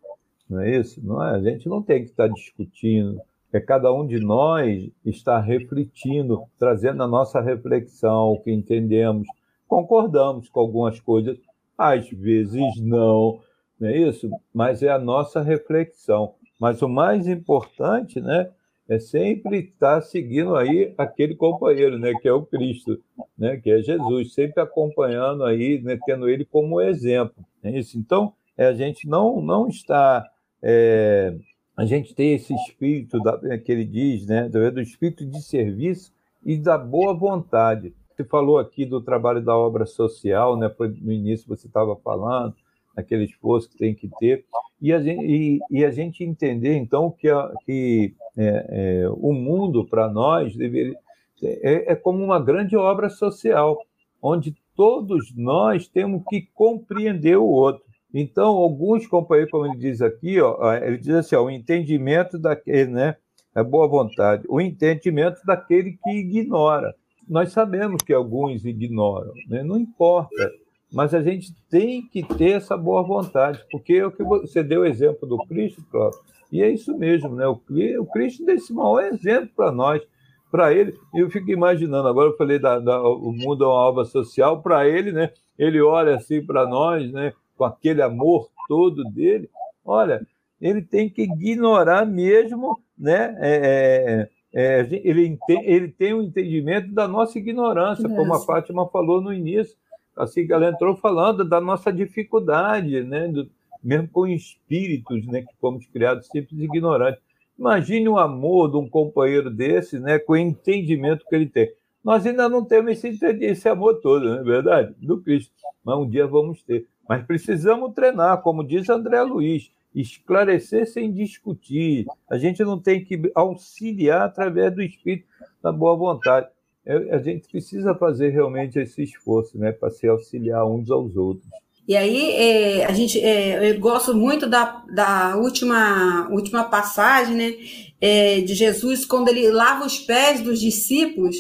não 0.50 0.62
é 0.62 0.78
isso? 0.78 1.06
Não 1.06 1.24
é? 1.24 1.36
A 1.36 1.42
gente 1.42 1.68
não 1.68 1.82
tem 1.82 2.04
que 2.04 2.12
estar 2.12 2.28
discutindo, 2.30 3.20
é 3.54 3.60
cada 3.60 3.94
um 3.94 4.06
de 4.06 4.20
nós 4.20 4.90
está 5.06 5.40
refletindo, 5.40 6.44
trazendo 6.58 7.04
a 7.04 7.08
nossa 7.08 7.42
reflexão, 7.42 8.32
o 8.32 8.42
que 8.42 8.52
entendemos, 8.52 9.28
concordamos 9.68 10.50
com 10.50 10.60
algumas 10.60 11.00
coisas, 11.00 11.38
às 11.78 12.10
vezes 12.10 12.62
não, 12.82 13.40
não 13.80 13.90
é 13.90 13.98
isso? 13.98 14.30
Mas 14.54 14.84
é 14.84 14.90
a 14.90 15.00
nossa 15.00 15.42
reflexão. 15.42 16.34
Mas 16.60 16.82
o 16.82 16.88
mais 16.88 17.28
importante, 17.28 18.22
né, 18.22 18.52
é 18.88 19.00
sempre 19.00 19.60
estar 19.60 20.02
seguindo 20.02 20.56
aí 20.56 20.94
aquele 20.98 21.36
companheiro, 21.36 21.98
né, 21.98 22.14
que 22.22 22.28
é 22.28 22.34
o 22.34 22.46
Cristo, 22.46 23.02
né, 23.38 23.58
que 23.58 23.72
é 23.72 23.82
Jesus, 23.82 24.34
sempre 24.34 24.62
acompanhando 24.62 25.44
aí, 25.44 25.82
né, 25.82 25.98
tendo 26.06 26.30
ele 26.30 26.46
como 26.46 26.82
exemplo. 26.82 27.44
É 27.64 27.72
isso. 27.72 27.98
Então, 27.98 28.34
é, 28.58 28.68
a 28.68 28.74
gente 28.74 29.08
não 29.08 29.42
não 29.42 29.68
está 29.68 30.30
é, 30.62 31.34
a 31.76 31.86
gente 31.86 32.14
tem 32.14 32.34
esse 32.34 32.54
espírito 32.54 33.20
da, 33.20 33.40
é, 33.46 33.58
que 33.58 33.72
ele 33.72 33.86
diz, 33.86 34.26
né, 34.26 34.50
do, 34.50 34.72
do 34.72 34.82
espírito 34.82 35.26
de 35.26 35.42
serviço 35.42 36.14
e 36.44 36.58
da 36.58 36.78
boa 36.78 37.14
vontade. 37.14 37.94
Você 38.16 38.24
falou 38.24 38.60
aqui 38.60 38.86
do 38.86 39.02
trabalho 39.02 39.42
da 39.44 39.56
obra 39.56 39.86
social, 39.86 40.58
né? 40.58 40.70
Foi 40.70 40.90
no 40.90 41.12
início 41.12 41.48
você 41.48 41.68
estava 41.68 41.96
falando, 41.96 42.54
aquele 42.96 43.24
esforço 43.24 43.70
que 43.70 43.78
tem 43.78 43.96
que 43.96 44.10
ter, 44.20 44.46
e 44.82 44.92
a 44.92 45.02
gente, 45.02 45.26
e, 45.26 45.60
e 45.70 45.86
a 45.86 45.92
gente 45.92 46.24
entender, 46.24 46.76
então, 46.76 47.12
que, 47.12 47.30
a, 47.30 47.52
que 47.66 48.14
é, 48.38 48.66
é, 49.04 49.10
o 49.10 49.32
mundo, 49.32 49.86
para 49.86 50.10
nós, 50.10 50.56
deveria, 50.56 50.98
é, 51.42 51.94
é 51.94 51.96
como 51.96 52.24
uma 52.24 52.40
grande 52.40 52.76
obra 52.76 53.10
social, 53.10 53.78
onde 54.22 54.56
todos 54.76 55.34
nós 55.36 55.88
temos 55.88 56.24
que 56.30 56.42
compreender 56.54 57.38
o 57.38 57.46
outro. 57.46 57.84
Então, 58.14 58.48
alguns 58.48 59.08
companheiros, 59.08 59.52
como 59.52 59.66
ele 59.66 59.78
diz 59.78 60.02
aqui, 60.02 60.40
ó, 60.42 60.74
ele 60.74 60.98
diz 60.98 61.16
assim: 61.16 61.36
ó, 61.36 61.44
o 61.44 61.52
entendimento 61.52 62.38
daquele, 62.38 62.92
né? 62.92 63.16
É 63.54 63.62
boa 63.64 63.88
vontade, 63.88 64.46
o 64.48 64.62
entendimento 64.62 65.42
daquele 65.46 65.98
que 66.02 66.10
ignora. 66.10 66.96
Nós 67.28 67.52
sabemos 67.52 68.02
que 68.02 68.14
alguns 68.14 68.66
ignoram, 68.66 69.34
né? 69.48 69.62
não 69.62 69.78
importa, 69.78 70.52
mas 70.92 71.14
a 71.14 71.22
gente 71.22 71.54
tem 71.70 72.02
que 72.08 72.24
ter 72.24 72.52
essa 72.52 72.78
boa 72.78 73.04
vontade, 73.04 73.62
porque 73.70 73.94
é 73.94 74.06
o 74.06 74.12
que 74.12 74.24
você 74.24 74.64
deu 74.64 74.82
o 74.82 74.86
exemplo 74.86 75.28
do 75.28 75.38
Cristo, 75.46 75.84
próprio, 75.90 76.22
e 76.52 76.62
é 76.62 76.70
isso 76.70 76.98
mesmo, 76.98 77.36
né? 77.36 77.48
O, 77.48 77.60
o 78.00 78.06
Cristo 78.08 78.46
deu 78.46 78.56
esse 78.56 78.74
maior 78.74 79.04
exemplo 79.04 79.50
para 79.56 79.72
nós. 79.72 80.02
Para 80.50 80.74
ele, 80.74 80.94
eu 81.14 81.30
fico 81.30 81.50
imaginando, 81.50 82.10
agora 82.10 82.30
eu 82.30 82.36
falei 82.36 82.60
da, 82.60 82.78
da 82.78 83.02
o 83.02 83.32
mundo 83.32 83.64
é 83.64 83.68
uma 83.68 83.74
obra 83.74 84.04
social, 84.04 84.62
para 84.62 84.86
ele, 84.86 85.14
né? 85.14 85.32
Ele 85.58 85.82
olha 85.82 86.16
assim 86.16 86.46
para 86.46 86.68
nós, 86.68 87.10
né? 87.12 87.32
Com 87.62 87.66
aquele 87.66 88.02
amor 88.02 88.50
todo 88.68 89.04
dele, 89.04 89.48
olha, 89.86 90.26
ele 90.60 90.82
tem 90.82 91.08
que 91.08 91.22
ignorar 91.22 92.08
mesmo, 92.08 92.82
né? 92.98 93.38
É, 93.40 94.28
é, 94.52 94.80
é 94.80 94.88
ele, 95.04 95.38
tem, 95.46 95.64
ele 95.64 95.88
tem 95.90 96.12
um 96.12 96.24
entendimento 96.24 96.92
da 96.92 97.08
nossa 97.08 97.38
ignorância, 97.38 98.10
como 98.10 98.34
a 98.34 98.40
Fátima 98.40 98.88
falou 98.90 99.22
no 99.22 99.32
início, 99.32 99.78
assim 100.18 100.48
que 100.48 100.52
ela 100.52 100.70
entrou 100.70 100.96
falando 100.96 101.48
da 101.48 101.62
nossa 101.62 101.94
dificuldade, 101.94 103.04
né? 103.04 103.28
Do, 103.28 103.48
mesmo 103.84 104.08
com 104.08 104.26
espíritos, 104.26 105.28
né? 105.28 105.44
Que 105.44 105.54
fomos 105.62 105.86
criados 105.86 106.26
simples 106.30 106.60
e 106.60 106.64
ignorantes. 106.64 107.22
Imagine 107.60 108.10
o 108.10 108.18
amor 108.18 108.72
de 108.72 108.78
um 108.78 108.90
companheiro 108.90 109.52
desse, 109.52 110.00
né? 110.00 110.18
Com 110.18 110.34
o 110.34 110.38
entendimento 110.38 111.24
que 111.30 111.36
ele 111.36 111.46
tem. 111.46 111.72
Nós 112.04 112.26
ainda 112.26 112.50
não 112.50 112.66
temos 112.66 113.04
esse, 113.04 113.20
esse 113.24 113.70
amor 113.70 114.02
todo, 114.02 114.26
não 114.26 114.40
é 114.40 114.44
verdade? 114.44 114.96
Do 114.98 115.22
Cristo. 115.22 115.54
Mas 115.86 116.00
um 116.00 116.10
dia 116.10 116.26
vamos 116.26 116.64
ter. 116.64 116.88
Mas 117.12 117.26
precisamos 117.26 117.94
treinar, 117.94 118.42
como 118.42 118.64
diz 118.66 118.90
André 118.90 119.22
Luiz 119.22 119.70
esclarecer 119.94 120.90
sem 120.90 121.12
discutir. 121.12 122.06
A 122.30 122.38
gente 122.38 122.64
não 122.64 122.80
tem 122.80 123.04
que 123.04 123.30
auxiliar 123.36 124.22
através 124.22 124.74
do 124.74 124.82
espírito 124.82 125.28
da 125.62 125.74
boa 125.74 125.94
vontade. 125.98 126.48
É, 126.86 127.14
a 127.14 127.18
gente 127.18 127.50
precisa 127.50 127.94
fazer 127.96 128.30
realmente 128.30 128.80
esse 128.80 129.04
esforço, 129.04 129.58
né, 129.58 129.74
para 129.74 129.90
se 129.90 130.08
auxiliar 130.08 130.66
uns 130.66 130.90
aos 130.90 131.18
outros. 131.18 131.46
E 131.86 131.98
aí, 131.98 132.32
é, 132.32 132.86
a 132.86 132.94
gente, 132.94 133.20
é, 133.20 133.70
eu 133.70 133.78
gosto 133.82 134.16
muito 134.16 134.48
da, 134.48 134.82
da 134.96 135.36
última, 135.36 136.30
última 136.32 136.64
passagem, 136.64 137.36
né, 137.36 137.54
é, 138.00 138.40
de 138.40 138.56
Jesus, 138.56 139.04
quando 139.06 139.28
ele 139.28 139.52
lava 139.52 139.86
os 139.86 140.00
pés 140.00 140.40
dos 140.40 140.62
discípulos, 140.62 141.36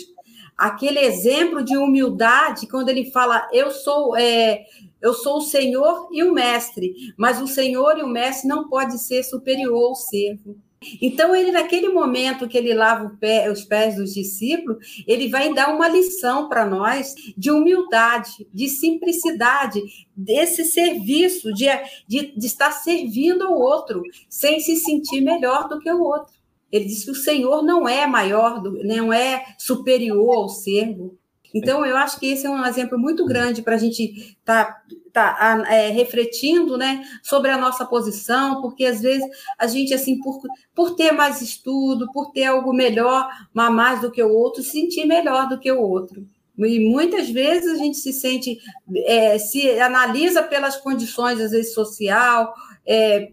aquele 0.57 0.99
exemplo 0.99 1.63
de 1.63 1.77
humildade, 1.77 2.67
quando 2.67 2.89
ele 2.89 3.09
fala, 3.09 3.47
eu 3.53 3.71
sou, 3.71 4.17
é, 4.17 4.65
eu 5.01 5.13
sou 5.13 5.37
o 5.37 5.41
Senhor 5.41 6.07
e 6.11 6.23
o 6.23 6.33
mestre, 6.33 6.93
mas 7.17 7.41
o 7.41 7.47
Senhor 7.47 7.97
e 7.97 8.03
o 8.03 8.07
mestre 8.07 8.47
não 8.47 8.69
pode 8.69 8.99
ser 8.99 9.23
superior 9.23 9.89
ao 9.89 9.95
servo. 9.95 10.57
Então, 10.99 11.35
ele, 11.35 11.51
naquele 11.51 11.89
momento 11.89 12.47
que 12.47 12.57
ele 12.57 12.73
lava 12.73 13.15
pé, 13.19 13.51
os 13.51 13.63
pés 13.63 13.97
dos 13.97 14.15
discípulos, 14.15 15.03
ele 15.05 15.29
vai 15.29 15.53
dar 15.53 15.73
uma 15.75 15.87
lição 15.87 16.49
para 16.49 16.65
nós 16.65 17.13
de 17.37 17.51
humildade, 17.51 18.47
de 18.51 18.67
simplicidade, 18.67 19.79
desse 20.15 20.65
serviço, 20.65 21.53
de, 21.53 21.67
de, 22.07 22.35
de 22.35 22.47
estar 22.47 22.71
servindo 22.71 23.43
ao 23.43 23.53
outro, 23.53 24.01
sem 24.27 24.59
se 24.59 24.75
sentir 24.75 25.21
melhor 25.21 25.69
do 25.69 25.79
que 25.79 25.91
o 25.91 26.01
outro. 26.01 26.33
Ele 26.71 26.85
diz 26.85 27.05
que 27.05 27.11
o 27.11 27.15
Senhor 27.15 27.61
não 27.61 27.87
é 27.87 28.07
maior, 28.07 28.63
não 28.63 29.13
é 29.13 29.45
superior 29.59 30.35
ao 30.35 30.49
servo. 30.49 31.15
Então, 31.53 31.85
eu 31.85 31.97
acho 31.97 32.19
que 32.19 32.27
esse 32.27 32.45
é 32.45 32.49
um 32.49 32.65
exemplo 32.65 32.97
muito 32.97 33.25
grande 33.25 33.61
para 33.61 33.75
a 33.75 33.77
gente 33.77 34.35
estar 34.39 34.83
tá, 35.11 35.33
tá, 35.33 35.63
é, 35.73 35.89
refletindo 35.89 36.77
né, 36.77 37.03
sobre 37.21 37.51
a 37.51 37.57
nossa 37.57 37.85
posição, 37.85 38.61
porque 38.61 38.85
às 38.85 39.01
vezes 39.01 39.27
a 39.57 39.67
gente, 39.67 39.93
assim, 39.93 40.19
por, 40.19 40.39
por 40.73 40.95
ter 40.95 41.11
mais 41.11 41.41
estudo, 41.41 42.11
por 42.11 42.31
ter 42.31 42.45
algo 42.45 42.73
melhor, 42.73 43.27
mais 43.53 44.01
do 44.01 44.11
que 44.11 44.23
o 44.23 44.33
outro, 44.33 44.63
se 44.63 44.71
sentir 44.71 45.05
melhor 45.05 45.49
do 45.49 45.59
que 45.59 45.71
o 45.71 45.81
outro. 45.81 46.25
E 46.57 46.79
muitas 46.79 47.29
vezes 47.29 47.71
a 47.71 47.75
gente 47.75 47.97
se 47.97 48.13
sente, 48.13 48.57
é, 49.05 49.37
se 49.37 49.79
analisa 49.79 50.43
pelas 50.43 50.75
condições, 50.77 51.39
às 51.39 51.51
vezes, 51.51 51.73
social, 51.73 52.53
é, 52.85 53.31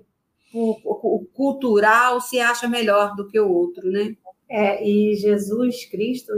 cultural 1.35 2.21
se 2.21 2.41
acha 2.41 2.67
melhor 2.69 3.15
do 3.15 3.27
que 3.29 3.39
o 3.39 3.51
outro, 3.51 3.91
né? 3.91 4.17
É, 4.51 4.87
e 4.87 5.15
Jesus 5.17 5.85
Cristo, 5.91 6.33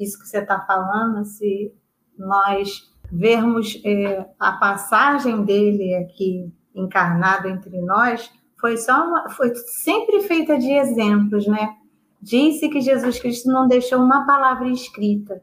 isso 0.00 0.18
que 0.18 0.26
você 0.26 0.38
está 0.38 0.60
falando, 0.60 1.24
se 1.24 1.72
nós 2.18 2.90
vermos 3.10 3.80
é, 3.84 4.26
a 4.38 4.52
passagem 4.52 5.44
dele 5.44 5.94
aqui 5.94 6.52
encarnado 6.74 7.48
entre 7.48 7.80
nós, 7.80 8.30
foi 8.60 8.76
só 8.76 9.06
uma, 9.06 9.30
foi 9.30 9.54
sempre 9.54 10.22
feita 10.22 10.58
de 10.58 10.72
exemplos, 10.72 11.46
né? 11.46 11.76
Disse 12.20 12.68
que 12.68 12.80
Jesus 12.80 13.20
Cristo 13.20 13.48
não 13.48 13.68
deixou 13.68 14.00
uma 14.00 14.26
palavra 14.26 14.68
escrita. 14.68 15.40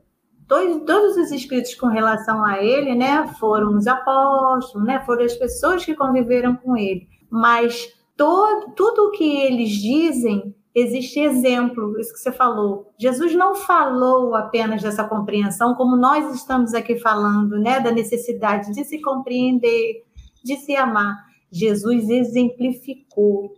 Todos, 0.48 0.84
todos 0.86 1.18
os 1.18 1.32
escritos 1.32 1.74
com 1.76 1.88
relação 1.88 2.44
a 2.44 2.62
ele, 2.62 2.94
né, 2.96 3.26
foram 3.40 3.78
os 3.78 3.88
apóstolos, 3.88 4.86
né, 4.86 5.00
foram 5.06 5.24
as 5.24 5.34
pessoas 5.36 5.86
que 5.86 5.96
conviveram 5.96 6.56
com 6.58 6.76
ele 6.76 7.08
mas 7.34 7.92
todo, 8.16 8.74
tudo 8.76 9.08
o 9.08 9.12
que 9.12 9.38
eles 9.38 9.72
dizem 9.72 10.56
existe 10.74 11.20
exemplo, 11.20 12.00
isso 12.00 12.14
que 12.14 12.20
você 12.20 12.32
falou. 12.32 12.92
Jesus 12.98 13.36
não 13.36 13.56
falou 13.56 14.36
apenas 14.36 14.82
dessa 14.82 15.04
compreensão, 15.04 15.76
como 15.76 15.96
nós 15.96 16.34
estamos 16.34 16.74
aqui 16.74 16.98
falando, 16.98 17.60
né, 17.60 17.80
da 17.80 17.92
necessidade 17.92 18.74
de 18.74 18.84
se 18.84 19.00
compreender, 19.02 20.04
de 20.44 20.58
se 20.58 20.76
amar. 20.76 21.16
Jesus 21.52 22.10
exemplificou. 22.10 23.54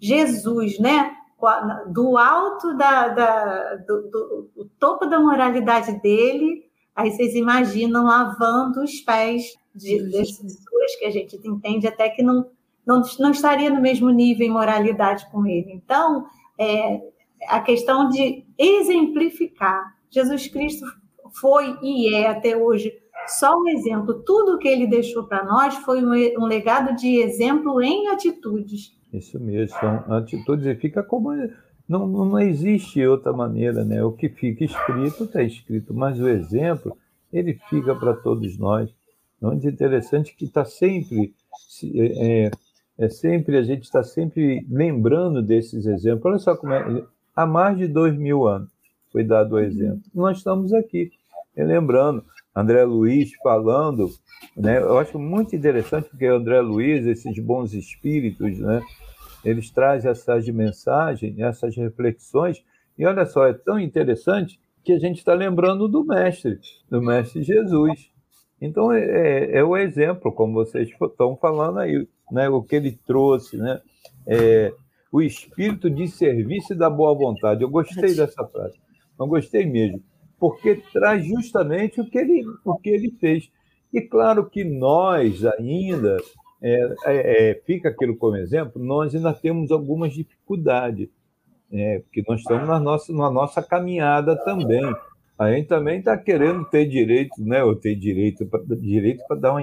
Jesus, 0.00 0.78
né, 0.78 1.12
do 1.88 2.18
alto 2.18 2.76
da, 2.76 3.08
da 3.08 3.74
do, 3.76 4.02
do, 4.10 4.50
do 4.56 4.70
topo 4.78 5.06
da 5.06 5.18
moralidade 5.18 6.00
dele, 6.02 6.64
aí 6.94 7.10
vocês 7.10 7.34
imaginam 7.34 8.04
lavando 8.04 8.82
os 8.82 9.00
pés 9.00 9.54
de, 9.74 10.10
das 10.10 10.32
pessoas 10.32 10.96
que 10.98 11.04
a 11.04 11.10
gente 11.10 11.36
entende 11.44 11.86
até 11.86 12.08
que 12.10 12.22
não 12.22 12.46
não, 12.88 13.02
não 13.18 13.30
estaria 13.32 13.68
no 13.68 13.82
mesmo 13.82 14.08
nível 14.08 14.46
em 14.46 14.50
moralidade 14.50 15.30
com 15.30 15.46
ele. 15.46 15.70
Então, 15.72 16.24
é, 16.58 17.00
a 17.48 17.60
questão 17.60 18.08
de 18.08 18.44
exemplificar. 18.58 19.96
Jesus 20.10 20.48
Cristo 20.48 20.84
foi 21.40 21.76
e 21.82 22.14
é 22.14 22.28
até 22.28 22.56
hoje 22.56 22.92
só 23.26 23.58
um 23.58 23.68
exemplo. 23.68 24.22
Tudo 24.24 24.58
que 24.58 24.68
ele 24.68 24.86
deixou 24.86 25.24
para 25.24 25.44
nós 25.44 25.74
foi 25.76 26.02
um, 26.02 26.42
um, 26.42 26.46
legado 26.46 26.96
de 26.96 27.16
exemplo 27.16 27.80
em 27.82 28.08
atitudes. 28.08 28.96
Isso 29.12 29.38
mesmo, 29.38 29.78
são 29.78 30.16
atitudes 30.16 30.66
e 30.66 30.74
fica 30.74 31.02
como. 31.02 31.30
Não, 31.88 32.06
não 32.06 32.38
existe 32.38 33.04
outra 33.06 33.32
maneira, 33.32 33.82
né? 33.84 34.04
O 34.04 34.12
que 34.12 34.28
fica 34.28 34.64
escrito 34.64 35.24
está 35.24 35.42
escrito, 35.42 35.94
mas 35.94 36.20
o 36.20 36.28
exemplo 36.28 36.96
ele 37.32 37.58
fica 37.68 37.94
para 37.94 38.14
todos 38.14 38.58
nós. 38.58 38.90
Muito 39.40 39.66
interessante 39.66 40.34
que 40.36 40.44
está 40.44 40.64
sempre 40.64 41.34
é, 41.94 42.50
é 42.98 43.08
sempre 43.08 43.56
a 43.56 43.62
gente 43.62 43.84
está 43.84 44.02
sempre 44.02 44.66
lembrando 44.68 45.40
desses 45.40 45.86
exemplos. 45.86 46.24
Olha 46.24 46.38
só 46.38 46.56
como 46.56 46.72
é. 46.72 47.04
Há 47.34 47.46
mais 47.46 47.78
de 47.78 47.86
dois 47.86 48.16
mil 48.16 48.48
anos 48.48 48.70
foi 49.12 49.22
dado 49.22 49.54
o 49.54 49.58
exemplo. 49.60 50.02
Nós 50.14 50.38
estamos 50.38 50.72
aqui 50.72 51.10
lembrando. 51.56 52.24
André 52.54 52.84
Luiz 52.84 53.32
falando, 53.42 54.10
né? 54.56 54.78
Eu 54.78 54.98
acho 54.98 55.18
muito 55.18 55.54
interessante 55.54 56.08
porque 56.08 56.26
André 56.26 56.60
Luiz, 56.60 57.06
esses 57.06 57.38
bons 57.38 57.72
espíritos, 57.72 58.58
né? 58.58 58.82
Eles 59.44 59.70
trazem 59.70 60.10
essas 60.10 60.48
mensagens, 60.48 61.38
essas 61.38 61.76
reflexões. 61.76 62.64
E 62.98 63.06
olha 63.06 63.24
só, 63.24 63.46
é 63.46 63.52
tão 63.52 63.78
interessante 63.78 64.58
que 64.84 64.92
a 64.92 64.98
gente 64.98 65.18
está 65.18 65.34
lembrando 65.34 65.86
do 65.86 66.04
mestre, 66.04 66.58
do 66.90 67.00
mestre 67.00 67.44
Jesus. 67.44 68.10
Então 68.60 68.92
é, 68.92 69.00
é, 69.00 69.58
é 69.58 69.64
o 69.64 69.76
exemplo, 69.76 70.32
como 70.32 70.54
vocês 70.54 70.88
estão 70.88 71.36
falando 71.36 71.78
aí 71.78 72.06
né, 72.30 72.48
o 72.48 72.62
que 72.62 72.76
ele 72.76 72.98
trouxe, 73.06 73.56
né, 73.56 73.80
é, 74.26 74.72
o 75.12 75.22
espírito 75.22 75.88
de 75.88 76.08
serviço 76.08 76.72
e 76.72 76.76
da 76.76 76.90
boa 76.90 77.14
vontade. 77.14 77.62
Eu 77.62 77.70
gostei 77.70 78.14
dessa 78.14 78.44
frase, 78.46 78.78
não 79.18 79.28
gostei 79.28 79.64
mesmo, 79.64 80.02
porque 80.38 80.82
traz 80.92 81.24
justamente 81.24 82.00
o 82.00 82.08
que 82.08 82.18
ele, 82.18 82.44
o 82.64 82.76
que 82.76 82.90
ele 82.90 83.10
fez. 83.20 83.50
E 83.92 84.02
claro 84.02 84.50
que 84.50 84.64
nós 84.64 85.44
ainda, 85.44 86.16
é, 86.60 86.94
é, 87.04 87.50
é 87.50 87.54
fica 87.64 87.88
aquilo 87.88 88.16
como 88.16 88.36
exemplo, 88.36 88.82
nós 88.82 89.14
ainda 89.14 89.32
temos 89.32 89.70
algumas 89.70 90.12
dificuldades, 90.12 91.08
é, 91.70 92.00
porque 92.00 92.22
nós 92.26 92.40
estamos 92.40 92.66
na 92.66 92.80
nossa, 92.80 93.12
na 93.12 93.30
nossa 93.30 93.62
caminhada 93.62 94.36
também 94.44 94.82
a 95.38 95.52
gente 95.52 95.68
também 95.68 96.00
está 96.00 96.16
querendo 96.16 96.64
ter 96.64 96.84
direito, 96.86 97.40
né? 97.40 97.62
Ou 97.62 97.76
ter 97.76 97.94
direito 97.94 98.44
para 98.44 98.60
direito 98.74 99.24
para 99.28 99.36
dar 99.36 99.54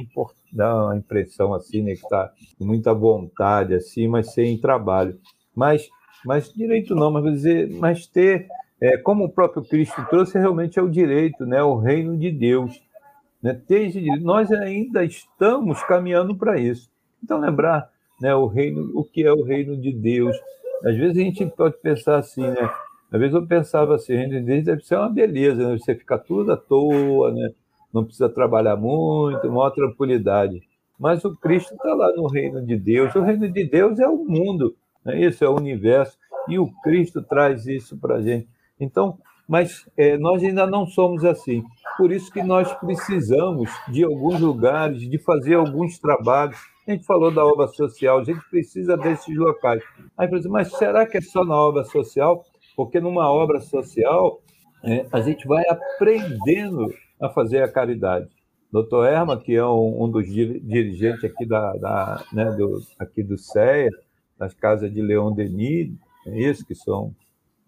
dar 0.54 0.86
uma 0.86 0.96
impressão 0.96 1.54
assim, 1.54 1.82
né? 1.82 1.92
Que 1.92 2.00
está 2.00 2.32
com 2.58 2.66
muita 2.66 2.94
vontade, 2.94 3.74
assim, 3.74 4.08
mas 4.08 4.34
sem 4.34 4.58
trabalho. 4.58 5.20
Mas, 5.54 5.90
mas 6.26 6.52
direito 6.54 6.96
não, 6.96 7.12
mas 7.12 7.24
dizer, 7.26 7.70
mas 7.72 8.08
ter, 8.08 8.48
é, 8.80 8.98
como 8.98 9.26
o 9.26 9.30
próprio 9.30 9.64
Cristo 9.64 10.02
trouxe, 10.10 10.40
realmente 10.40 10.80
é 10.80 10.82
o 10.82 10.90
direito, 10.90 11.46
né? 11.46 11.62
O 11.62 11.78
reino 11.78 12.18
de 12.18 12.32
Deus. 12.32 12.82
Né? 13.44 13.54
Ter 13.68 13.92
nós 14.22 14.50
ainda 14.54 15.04
estamos 15.04 15.84
caminhando 15.84 16.38
para 16.38 16.58
isso. 16.58 16.90
Então 17.22 17.38
lembrar, 17.38 17.90
né? 18.22 18.34
O 18.34 18.48
reino, 18.48 18.92
o 18.96 19.04
que 19.04 19.24
é 19.24 19.32
o 19.32 19.44
reino 19.44 19.76
de 19.76 19.92
Deus. 19.92 20.38
Às 20.86 20.96
vezes 20.96 21.18
a 21.18 21.22
gente 21.22 21.46
pode 21.48 21.78
pensar 21.82 22.18
assim, 22.18 22.42
né? 22.42 22.72
Às 23.16 23.22
vezes 23.22 23.34
eu 23.34 23.48
pensava 23.48 23.96
assim, 23.96 24.14
renda 24.14 24.42
deve 24.42 24.84
ser 24.84 24.98
uma 24.98 25.10
beleza, 25.10 25.70
né? 25.70 25.78
você 25.78 25.96
fica 25.96 26.18
tudo 26.18 26.52
à 26.52 26.58
toa, 26.58 27.32
né? 27.32 27.50
não 27.94 28.04
precisa 28.04 28.28
trabalhar 28.28 28.76
muito, 28.76 29.50
maior 29.50 29.70
tranquilidade. 29.70 30.62
Mas 31.00 31.24
o 31.24 31.34
Cristo 31.34 31.74
está 31.76 31.94
lá 31.94 32.12
no 32.14 32.28
reino 32.28 32.62
de 32.62 32.76
Deus. 32.76 33.16
O 33.16 33.22
reino 33.22 33.50
de 33.50 33.64
Deus 33.70 34.00
é 34.00 34.08
o 34.08 34.18
mundo, 34.18 34.76
é 35.06 35.18
isso 35.18 35.46
é 35.46 35.50
o 35.50 35.56
universo. 35.56 36.18
E 36.50 36.60
o 36.60 36.70
Cristo 36.84 37.24
traz 37.24 37.66
isso 37.68 37.98
para 37.98 38.16
a 38.16 38.22
gente. 38.22 38.50
Então, 38.78 39.18
mas 39.48 39.90
é, 39.96 40.18
nós 40.18 40.44
ainda 40.44 40.68
não 40.68 40.86
somos 40.86 41.24
assim. 41.24 41.64
Por 41.98 42.12
isso 42.12 42.30
que 42.30 42.44
nós 42.44 42.74
precisamos 42.74 43.72
de 43.88 44.04
alguns 44.04 44.42
lugares, 44.42 45.10
de 45.10 45.18
fazer 45.20 45.56
alguns 45.56 45.98
trabalhos. 46.00 46.58
A 46.86 46.92
gente 46.92 47.06
falou 47.06 47.32
da 47.34 47.46
obra 47.46 47.68
social, 47.70 48.20
a 48.20 48.24
gente 48.26 48.42
precisa 48.50 48.98
desses 48.98 49.34
locais. 49.38 49.82
Aí, 50.18 50.28
exemplo, 50.28 50.52
mas 50.52 50.70
será 50.74 51.06
que 51.06 51.18
é 51.18 51.22
só 51.22 51.46
na 51.46 51.56
obra 51.56 51.86
social? 51.86 52.44
Porque 52.76 53.00
numa 53.00 53.32
obra 53.32 53.60
social, 53.62 54.42
é, 54.84 55.06
a 55.12 55.22
gente 55.22 55.48
vai 55.48 55.64
aprendendo 55.68 56.94
a 57.22 57.30
fazer 57.30 57.64
a 57.64 57.72
caridade. 57.72 58.28
Doutor 58.72 59.08
Erma, 59.08 59.40
que 59.40 59.56
é 59.56 59.66
um, 59.66 60.04
um 60.04 60.10
dos 60.10 60.26
dirigentes 60.26 61.24
aqui, 61.24 61.46
da, 61.46 61.74
da 61.74 62.24
né, 62.34 62.52
do, 62.52 62.82
aqui 63.00 63.24
do 63.24 63.38
CEA, 63.38 63.90
das 64.38 64.54
casas 64.54 64.94
de 64.94 65.02
Leon 65.02 65.32
Denis, 65.32 65.94
é 66.28 66.38
isso, 66.38 66.66
que 66.66 66.76
são, 66.76 67.16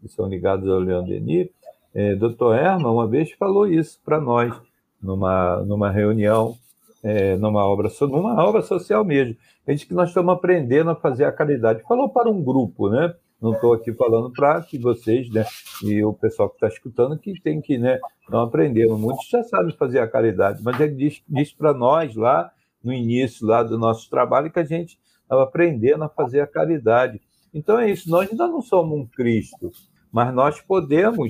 que 0.02 0.10
são 0.10 0.28
ligados 0.28 0.68
ao 0.70 0.80
Leon 0.80 1.06
Denis, 1.06 1.50
é, 1.94 2.14
doutor 2.16 2.56
Erma, 2.56 2.92
uma 2.92 3.08
vez, 3.08 3.32
falou 3.32 3.66
isso 3.66 4.00
para 4.04 4.20
nós, 4.20 4.54
numa, 5.02 5.58
numa 5.64 5.90
reunião, 5.90 6.56
é, 7.04 7.36
numa, 7.38 7.66
obra, 7.66 7.90
numa 8.02 8.44
obra 8.44 8.62
social 8.62 9.04
mesmo. 9.06 9.36
Ele 9.66 9.76
disse 9.76 9.88
que 9.88 9.94
nós 9.94 10.10
estamos 10.10 10.34
aprendendo 10.34 10.90
a 10.90 10.96
fazer 10.96 11.26
a 11.26 11.32
caridade. 11.32 11.84
Falou 11.88 12.10
para 12.10 12.30
um 12.30 12.44
grupo, 12.44 12.90
né? 12.90 13.14
Não 13.42 13.54
estou 13.54 13.74
aqui 13.74 13.94
falando 13.94 14.32
para 14.32 14.62
que 14.62 14.80
vocês, 14.80 15.30
né, 15.30 15.46
e 15.84 16.04
o 16.04 16.12
pessoal 16.12 16.50
que 16.50 16.56
está 16.56 16.68
escutando, 16.68 17.18
que 17.20 17.40
tem 17.40 17.62
que, 17.62 17.78
né, 17.78 18.00
não 18.30 18.42
aprender. 18.42 18.88
Muitos 18.88 19.28
já 19.30 19.44
sabem 19.44 19.76
fazer 19.76 20.00
a 20.00 20.08
caridade, 20.08 20.62
mas 20.64 20.80
ele 20.80 20.96
disse, 20.96 21.22
disse 21.30 21.56
para 21.56 21.74
nós 21.74 22.16
lá, 22.16 22.52
no 22.84 22.92
início 22.94 23.46
lá 23.46 23.62
do 23.62 23.78
nosso 23.78 24.10
trabalho, 24.10 24.52
que 24.52 24.60
a 24.60 24.64
gente 24.64 24.98
estava 25.22 25.44
aprendendo 25.44 26.04
a 26.04 26.10
fazer 26.10 26.40
a 26.40 26.48
caridade. 26.48 27.22
Então 27.54 27.80
é 27.80 27.92
isso, 27.92 28.10
nós 28.10 28.30
ainda 28.30 28.48
não 28.48 28.62
somos 28.62 28.98
um 28.98 29.06
Cristo, 29.06 29.72
mas 30.12 30.34
nós 30.34 30.60
podemos 30.62 31.30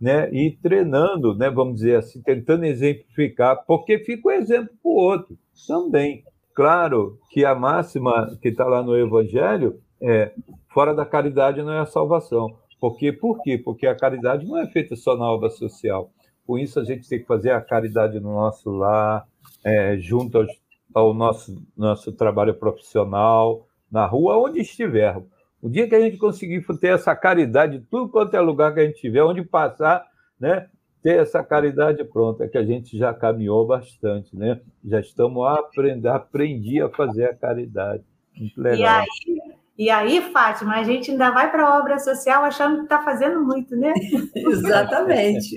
né, 0.00 0.28
ir 0.32 0.58
treinando, 0.62 1.34
né, 1.36 1.48
vamos 1.50 1.76
dizer 1.76 1.96
assim, 1.96 2.20
tentando 2.22 2.64
exemplificar, 2.64 3.64
porque 3.66 3.98
fica 3.98 4.28
o 4.28 4.30
um 4.30 4.34
exemplo 4.34 4.70
para 4.82 4.90
o 4.90 4.94
outro 4.94 5.38
também. 5.66 6.24
Claro 6.54 7.18
que 7.30 7.44
a 7.44 7.54
máxima 7.54 8.36
que 8.40 8.48
está 8.48 8.64
lá 8.64 8.82
no 8.82 8.96
Evangelho 8.96 9.78
é 10.00 10.32
fora 10.76 10.94
da 10.94 11.06
caridade 11.06 11.62
não 11.62 11.72
é 11.72 11.78
a 11.78 11.86
salvação. 11.86 12.54
Porque, 12.78 13.10
por 13.10 13.40
quê? 13.40 13.56
Porque 13.56 13.86
a 13.86 13.94
caridade 13.94 14.44
não 14.44 14.58
é 14.58 14.66
feita 14.66 14.94
só 14.94 15.16
na 15.16 15.24
obra 15.24 15.48
social. 15.48 16.10
Com 16.46 16.58
isso, 16.58 16.78
a 16.78 16.84
gente 16.84 17.08
tem 17.08 17.18
que 17.18 17.24
fazer 17.24 17.52
a 17.52 17.62
caridade 17.62 18.20
no 18.20 18.34
nosso 18.34 18.70
lar, 18.70 19.26
é, 19.64 19.96
junto 19.96 20.36
aos, 20.36 20.50
ao 20.94 21.14
nosso, 21.14 21.66
nosso 21.74 22.12
trabalho 22.12 22.52
profissional, 22.52 23.66
na 23.90 24.04
rua, 24.04 24.36
onde 24.36 24.60
estiver. 24.60 25.16
O 25.62 25.70
dia 25.70 25.88
que 25.88 25.94
a 25.94 26.00
gente 26.00 26.18
conseguir 26.18 26.62
ter 26.78 26.88
essa 26.88 27.16
caridade, 27.16 27.82
tudo 27.90 28.10
quanto 28.10 28.36
é 28.36 28.40
lugar 28.42 28.74
que 28.74 28.80
a 28.80 28.84
gente 28.84 29.00
tiver, 29.00 29.22
onde 29.22 29.42
passar, 29.42 30.04
né, 30.38 30.68
ter 31.02 31.18
essa 31.20 31.42
caridade 31.42 32.04
pronta, 32.04 32.44
é 32.44 32.48
que 32.48 32.58
a 32.58 32.64
gente 32.64 32.98
já 32.98 33.14
caminhou 33.14 33.66
bastante, 33.66 34.36
né? 34.36 34.60
Já 34.84 35.00
estamos 35.00 35.42
a 35.46 35.54
aprender, 35.54 36.08
aprendi 36.08 36.82
a 36.82 36.90
fazer 36.90 37.30
a 37.30 37.34
caridade. 37.34 38.04
E 38.38 38.84
aí, 38.84 39.35
e 39.78 39.90
aí, 39.90 40.22
Fátima, 40.32 40.76
a 40.76 40.82
gente 40.82 41.10
ainda 41.10 41.30
vai 41.30 41.50
para 41.50 41.66
a 41.66 41.78
obra 41.78 41.98
social 41.98 42.42
achando 42.44 42.78
que 42.78 42.82
está 42.84 43.02
fazendo 43.02 43.44
muito, 43.44 43.76
né? 43.76 43.92
Exatamente. 44.34 45.54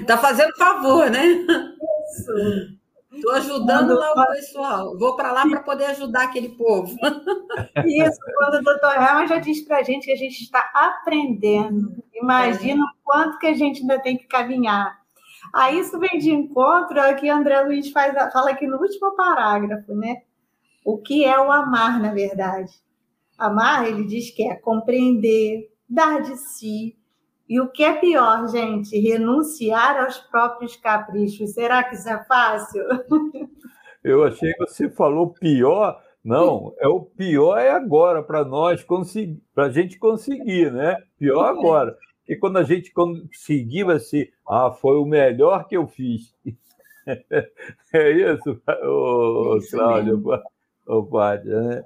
Está 0.00 0.18
fazendo 0.18 0.56
favor, 0.56 1.08
né? 1.08 1.24
Isso. 1.24 2.82
Estou 3.12 3.32
ajudando 3.34 3.88
quando... 3.88 3.98
lá 4.00 4.12
o 4.12 4.26
pessoal. 4.32 4.98
Vou 4.98 5.14
para 5.14 5.30
lá 5.30 5.46
para 5.46 5.60
poder 5.60 5.84
ajudar 5.86 6.24
aquele 6.24 6.48
povo. 6.50 6.96
Isso, 7.84 8.18
quando 8.38 8.54
o 8.54 8.62
doutor 8.62 8.94
Helma 8.94 9.26
já 9.28 9.38
diz 9.38 9.60
para 9.60 9.78
a 9.78 9.82
gente 9.82 10.06
que 10.06 10.12
a 10.12 10.16
gente 10.16 10.42
está 10.42 10.70
aprendendo. 10.74 12.02
Imagina 12.12 12.82
é. 12.82 12.84
o 12.84 13.04
quanto 13.04 13.38
que 13.38 13.46
a 13.46 13.54
gente 13.54 13.82
ainda 13.82 14.00
tem 14.00 14.16
que 14.16 14.26
caminhar. 14.26 15.00
Aí 15.54 15.78
isso 15.78 15.98
vem 15.98 16.18
de 16.18 16.30
encontro 16.30 17.00
ao 17.00 17.14
que 17.14 17.28
André 17.28 17.60
Luiz 17.60 17.90
faz, 17.90 18.14
fala 18.32 18.50
aqui 18.50 18.66
no 18.66 18.78
último 18.78 19.14
parágrafo, 19.14 19.94
né? 19.94 20.22
O 20.84 20.98
que 20.98 21.24
é 21.24 21.38
o 21.38 21.52
amar, 21.52 22.00
na 22.00 22.12
verdade? 22.12 22.72
Amar, 23.42 23.86
ele 23.86 24.04
diz 24.04 24.30
que 24.30 24.42
é 24.48 24.54
compreender, 24.54 25.70
dar 25.88 26.22
de 26.22 26.36
si. 26.36 26.96
E 27.48 27.60
o 27.60 27.68
que 27.70 27.84
é 27.84 27.94
pior, 27.94 28.48
gente? 28.48 28.98
Renunciar 28.98 30.04
aos 30.04 30.18
próprios 30.18 30.76
caprichos. 30.76 31.52
Será 31.52 31.84
que 31.84 31.94
isso 31.94 32.08
é 32.08 32.24
fácil? 32.24 32.82
Eu 34.02 34.24
achei 34.24 34.52
que 34.52 34.58
você 34.58 34.88
falou 34.88 35.30
pior. 35.30 36.00
Não, 36.24 36.72
é 36.78 36.86
o 36.86 37.00
pior 37.00 37.58
é 37.58 37.70
agora 37.70 38.22
para 38.22 38.44
nós 38.44 38.84
conseguir, 38.84 39.42
para 39.54 39.66
a 39.66 39.70
gente 39.70 39.98
conseguir, 39.98 40.72
né? 40.72 40.96
Pior 41.18 41.44
agora. 41.44 41.96
Porque 42.18 42.36
quando 42.36 42.58
a 42.58 42.62
gente 42.62 42.92
conseguir, 42.92 43.84
vai 43.84 43.98
ser, 43.98 44.32
ah, 44.48 44.70
foi 44.70 44.98
o 44.98 45.04
melhor 45.04 45.66
que 45.66 45.76
eu 45.76 45.86
fiz. 45.86 46.34
É 47.92 48.10
isso, 48.12 48.62
ô, 48.86 49.58
Cláudio, 49.68 50.22
ô, 50.86 51.02
Pátia, 51.02 51.60
né? 51.60 51.84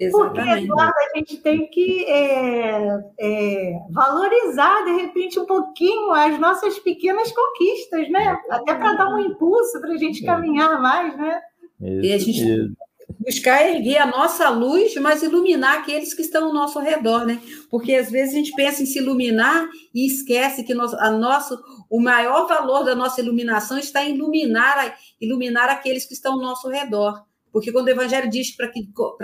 Exatamente. 0.00 0.46
Porque, 0.46 0.64
Eduardo, 0.64 0.94
a 0.96 1.18
gente 1.18 1.36
tem 1.36 1.66
que 1.68 2.04
é, 2.06 2.98
é, 3.20 3.78
valorizar, 3.90 4.82
de 4.86 4.92
repente, 4.92 5.38
um 5.38 5.44
pouquinho 5.44 6.10
as 6.12 6.40
nossas 6.40 6.78
pequenas 6.78 7.30
conquistas, 7.30 8.08
né? 8.08 8.34
Até 8.48 8.74
para 8.74 8.94
dar 8.94 9.14
um 9.14 9.20
impulso 9.20 9.78
para 9.78 9.92
a 9.92 9.98
gente 9.98 10.24
é. 10.24 10.26
caminhar 10.26 10.80
mais, 10.80 11.14
né? 11.18 11.42
Isso, 11.82 12.06
e 12.06 12.12
a 12.14 12.18
gente 12.18 12.40
isso. 12.40 12.72
buscar 13.18 13.68
erguer 13.68 13.98
a 13.98 14.06
nossa 14.06 14.48
luz, 14.48 14.94
mas 14.96 15.22
iluminar 15.22 15.80
aqueles 15.80 16.14
que 16.14 16.22
estão 16.22 16.46
ao 16.46 16.54
nosso 16.54 16.78
redor, 16.78 17.26
né? 17.26 17.38
Porque 17.70 17.94
às 17.94 18.10
vezes 18.10 18.32
a 18.32 18.38
gente 18.38 18.54
pensa 18.54 18.82
em 18.82 18.86
se 18.86 19.00
iluminar 19.00 19.68
e 19.94 20.06
esquece 20.06 20.64
que 20.64 20.72
nós, 20.72 20.94
a 20.94 21.10
nosso, 21.10 21.58
o 21.90 22.00
maior 22.00 22.48
valor 22.48 22.84
da 22.84 22.94
nossa 22.94 23.20
iluminação 23.20 23.78
está 23.78 24.02
em 24.02 24.14
iluminar, 24.14 24.96
iluminar 25.20 25.68
aqueles 25.68 26.06
que 26.06 26.14
estão 26.14 26.34
ao 26.34 26.40
nosso 26.40 26.70
redor. 26.70 27.22
Porque 27.52 27.72
quando 27.72 27.86
o 27.86 27.90
Evangelho 27.90 28.30
diz 28.30 28.56
para 28.56 28.70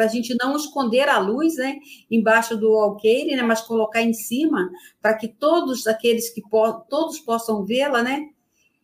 a 0.05 0.07
gente 0.07 0.35
não 0.41 0.57
esconder 0.57 1.09
a 1.09 1.19
luz 1.19 1.57
né, 1.57 1.77
embaixo 2.11 2.57
do 2.57 2.75
alqueire, 2.75 3.37
né, 3.37 3.43
mas 3.43 3.61
colocar 3.61 4.03
em 4.03 4.13
cima, 4.13 4.71
para 5.01 5.15
que 5.15 5.29
todos 5.29 5.87
aqueles 5.87 6.31
que 6.31 6.43
po 6.43 6.81
todos 6.89 7.21
possam 7.21 7.65
vê-la, 7.65 8.03
né? 8.03 8.29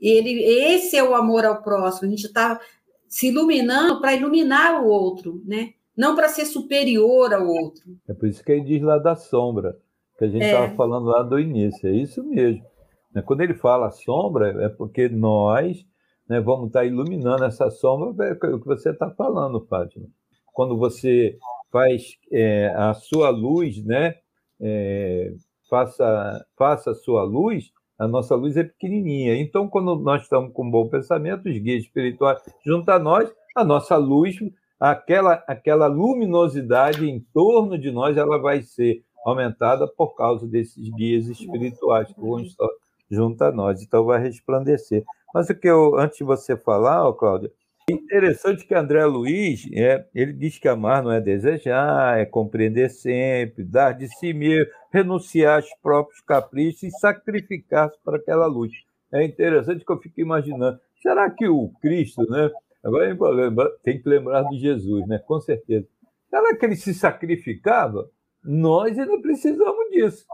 Ele, 0.01 0.43
esse 0.43 0.97
é 0.97 1.05
o 1.05 1.15
amor 1.15 1.45
ao 1.45 1.63
próximo. 1.63 2.09
A 2.09 2.11
gente 2.11 2.27
está 2.27 2.61
se 3.09 3.29
iluminando 3.29 4.01
para 4.01 4.15
iluminar 4.15 4.83
o 4.83 4.89
outro, 4.89 5.43
né? 5.45 5.75
Não 5.97 6.17
para 6.17 6.29
ser 6.29 6.47
superior 6.47 7.33
ao 7.33 7.47
outro. 7.47 7.85
É 8.09 8.15
por 8.15 8.29
isso 8.29 8.43
que 8.43 8.51
ele 8.51 8.65
diz 8.65 8.83
lá 8.83 8.99
da 8.99 9.15
sombra, 9.15 9.77
que 10.19 10.25
a 10.25 10.29
gente 10.29 10.45
estava 10.45 10.67
é. 10.67 10.75
falando 10.75 11.07
lá 11.07 11.23
do 11.23 11.39
início. 11.39 11.89
É 11.89 11.93
isso 11.93 12.25
mesmo. 12.25 12.65
Quando 13.27 13.43
ele 13.43 13.55
fala 13.55 13.91
sombra, 13.91 14.65
é 14.65 14.69
porque 14.71 15.09
nós 15.09 15.85
né, 16.33 16.41
vamos 16.41 16.69
estar 16.69 16.87
iluminando 16.87 17.45
essa 17.45 17.71
sombra, 17.71 18.27
é 18.27 18.33
o 18.33 18.59
que 18.59 18.67
você 18.67 18.89
está 18.89 19.11
falando, 19.11 19.67
Fátima. 19.67 20.07
Quando 20.55 20.79
você 20.79 21.37
faz 21.71 22.17
é, 22.33 22.73
a 22.75 22.95
sua 22.95 23.29
luz, 23.29 23.85
né, 23.85 24.15
é, 24.59 25.35
faça, 25.69 26.47
faça 26.57 26.93
a 26.93 26.95
sua 26.95 27.23
luz, 27.23 27.71
a 27.99 28.09
nossa 28.09 28.35
luz 28.35 28.57
é 28.57 28.65
pequenininha. 28.65 29.37
Então, 29.37 29.69
quando 29.69 29.95
nós 29.97 30.23
estamos 30.23 30.55
com 30.55 30.71
bom 30.71 30.89
pensamento, 30.89 31.51
os 31.51 31.59
guias 31.59 31.85
espirituais 31.85 32.41
junto 32.65 32.89
a 32.89 32.99
nós, 32.99 33.31
a 33.55 33.63
nossa 33.63 33.97
luz, 33.99 34.35
aquela, 34.81 35.45
aquela 35.47 35.87
luminosidade 35.87 37.07
em 37.07 37.21
torno 37.35 37.79
de 37.79 37.91
nós, 37.91 38.17
ela 38.17 38.39
vai 38.39 38.63
ser 38.63 39.05
aumentada 39.27 39.87
por 39.87 40.15
causa 40.15 40.47
desses 40.47 40.89
guias 40.95 41.27
espirituais 41.27 42.11
que 42.11 42.19
vão 42.19 42.41
estar 42.41 42.69
junto 43.11 43.45
a 43.45 43.53
nós. 43.53 43.83
Então, 43.83 44.07
vai 44.07 44.19
resplandecer. 44.19 45.05
Mas 45.35 45.49
o 45.49 45.55
que 45.55 45.69
eu, 45.69 45.99
antes 45.99 46.19
de 46.19 46.25
você 46.25 46.57
falar, 46.57 47.13
Cláudia, 47.15 47.51
interessante 47.91 48.67
que 48.67 48.75
André 48.75 49.05
Luiz, 49.05 49.67
é, 49.73 50.07
ele 50.15 50.33
diz 50.33 50.59
que 50.59 50.69
amar 50.69 51.03
não 51.03 51.13
é 51.13 51.21
desejar, 51.21 52.19
é 52.19 52.25
compreender 52.25 52.91
sempre, 52.91 53.65
dar 53.65 53.93
de 53.93 54.09
si 54.17 54.33
mesmo, 54.33 54.71
renunciar 54.93 55.57
aos 55.57 55.69
próprios 55.83 56.21
caprichos 56.21 56.83
e 56.83 56.91
sacrificar-se 56.91 57.99
para 58.05 58.17
aquela 58.17 58.47
luz. 58.47 58.73
É 59.13 59.25
interessante 59.25 59.85
que 59.85 59.93
eu 59.93 59.99
fico 59.99 60.21
imaginando, 60.21 60.79
será 61.01 61.29
que 61.31 61.47
o 61.47 61.71
Cristo, 61.81 62.23
né? 62.31 62.51
Agora 62.85 63.15
tem 63.83 64.01
que 64.01 64.09
lembrar 64.09 64.43
de 64.45 64.59
Jesus, 64.59 65.07
né? 65.07 65.19
Com 65.19 65.41
certeza. 65.41 65.87
Será 66.29 66.57
que 66.57 66.67
ele 66.67 66.77
se 66.77 66.95
sacrificava? 66.95 68.09
Nós 68.43 68.99
ainda 68.99 69.21
precisamos 69.21 69.91
disso. 69.91 70.25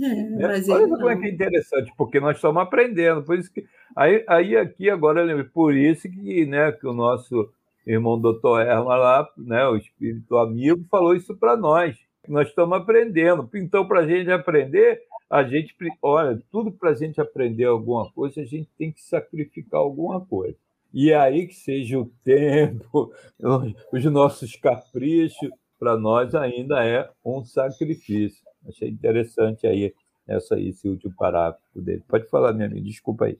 É, 0.00 0.14
né? 0.14 0.62
Olha 0.68 0.88
como 0.88 1.08
é 1.08 1.16
que 1.16 1.26
é 1.26 1.30
interessante, 1.30 1.92
porque 1.96 2.20
nós 2.20 2.36
estamos 2.36 2.62
aprendendo. 2.62 3.22
Por 3.22 3.38
isso 3.38 3.52
que 3.52 3.66
aí, 3.96 4.24
aí 4.28 4.56
aqui 4.56 4.88
agora 4.88 5.44
por 5.44 5.74
isso 5.74 6.08
que, 6.08 6.46
né, 6.46 6.72
que 6.72 6.86
o 6.86 6.92
nosso 6.92 7.50
irmão 7.86 8.20
doutor 8.20 8.60
Erma 8.60 8.96
lá, 8.96 9.28
né, 9.36 9.66
o 9.66 9.76
espírito 9.76 10.36
amigo, 10.36 10.84
falou 10.90 11.14
isso 11.14 11.34
para 11.36 11.56
nós. 11.56 11.96
Nós 12.28 12.48
estamos 12.48 12.76
aprendendo. 12.76 13.48
Então, 13.54 13.86
para 13.86 14.00
a 14.00 14.06
gente 14.06 14.30
aprender, 14.30 15.00
a 15.30 15.42
gente, 15.42 15.74
olha, 16.02 16.40
tudo 16.50 16.70
para 16.70 16.90
a 16.90 16.94
gente 16.94 17.20
aprender 17.20 17.64
alguma 17.64 18.10
coisa, 18.12 18.40
a 18.40 18.44
gente 18.44 18.68
tem 18.76 18.92
que 18.92 19.02
sacrificar 19.02 19.80
alguma 19.80 20.20
coisa. 20.20 20.56
E 20.92 21.12
aí 21.12 21.46
que 21.46 21.54
seja 21.54 21.98
o 21.98 22.10
tempo, 22.24 23.12
os 23.92 24.04
nossos 24.06 24.54
caprichos, 24.56 25.50
para 25.78 25.96
nós 25.96 26.34
ainda 26.34 26.84
é 26.84 27.08
um 27.24 27.44
sacrifício. 27.44 28.47
Achei 28.68 28.88
interessante 28.88 29.66
aí 29.66 29.94
essa, 30.26 30.58
esse 30.60 30.88
último 30.88 31.14
parágrafo 31.16 31.80
dele. 31.80 32.04
Pode 32.06 32.28
falar, 32.28 32.52
minha 32.52 32.66
amiga, 32.66 32.82
desculpa 32.82 33.24
aí. 33.24 33.38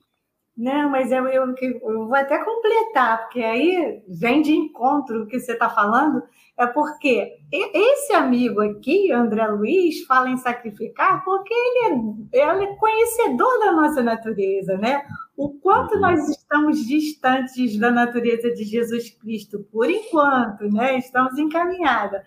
Não, 0.59 0.91
mas 0.91 1.13
eu, 1.13 1.25
eu, 1.29 1.55
eu, 1.57 2.07
vou 2.07 2.17
até 2.17 2.37
completar, 2.45 3.23
porque 3.23 3.41
aí 3.41 4.03
vem 4.09 4.43
de 4.43 4.51
encontro 4.51 5.23
o 5.23 5.27
que 5.29 5.39
você 5.39 5.53
está 5.53 5.71
falando, 5.71 6.21
é 6.59 6.67
porque 6.67 7.37
esse 7.53 8.13
amigo 8.13 8.61
aqui, 8.61 9.13
André 9.13 9.47
Luiz, 9.47 10.05
fala 10.05 10.29
em 10.29 10.37
sacrificar 10.37 11.23
porque 11.25 11.55
ele 11.55 12.29
é, 12.33 12.41
ele 12.43 12.65
é 12.65 12.75
conhecedor 12.75 13.59
da 13.61 13.71
nossa 13.71 14.03
natureza, 14.03 14.77
né? 14.77 15.01
O 15.37 15.51
quanto 15.61 15.95
uhum. 15.95 16.01
nós 16.01 16.29
estamos 16.29 16.85
distantes 16.85 17.79
da 17.79 17.93
natureza 17.93 18.53
de 18.53 18.65
Jesus 18.65 19.11
Cristo, 19.11 19.65
por 19.71 19.89
enquanto, 19.89 20.65
né? 20.65 20.99
Estamos 20.99 21.39
encaminhados. 21.39 22.19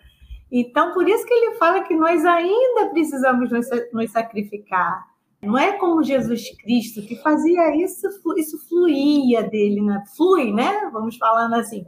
Então, 0.54 0.92
por 0.92 1.08
isso 1.08 1.24
que 1.24 1.32
ele 1.32 1.54
fala 1.54 1.82
que 1.82 1.96
nós 1.96 2.22
ainda 2.26 2.90
precisamos 2.90 3.50
nos, 3.50 4.10
sacrificar. 4.10 5.02
Não 5.42 5.56
é 5.56 5.72
como 5.72 6.04
Jesus 6.04 6.54
Cristo 6.58 7.00
que 7.00 7.16
fazia 7.16 7.74
isso, 7.74 8.06
isso 8.36 8.68
fluía 8.68 9.42
dele, 9.42 9.80
né? 9.80 10.04
flui, 10.14 10.52
né? 10.52 10.90
Vamos 10.92 11.16
falando 11.16 11.54
assim, 11.54 11.86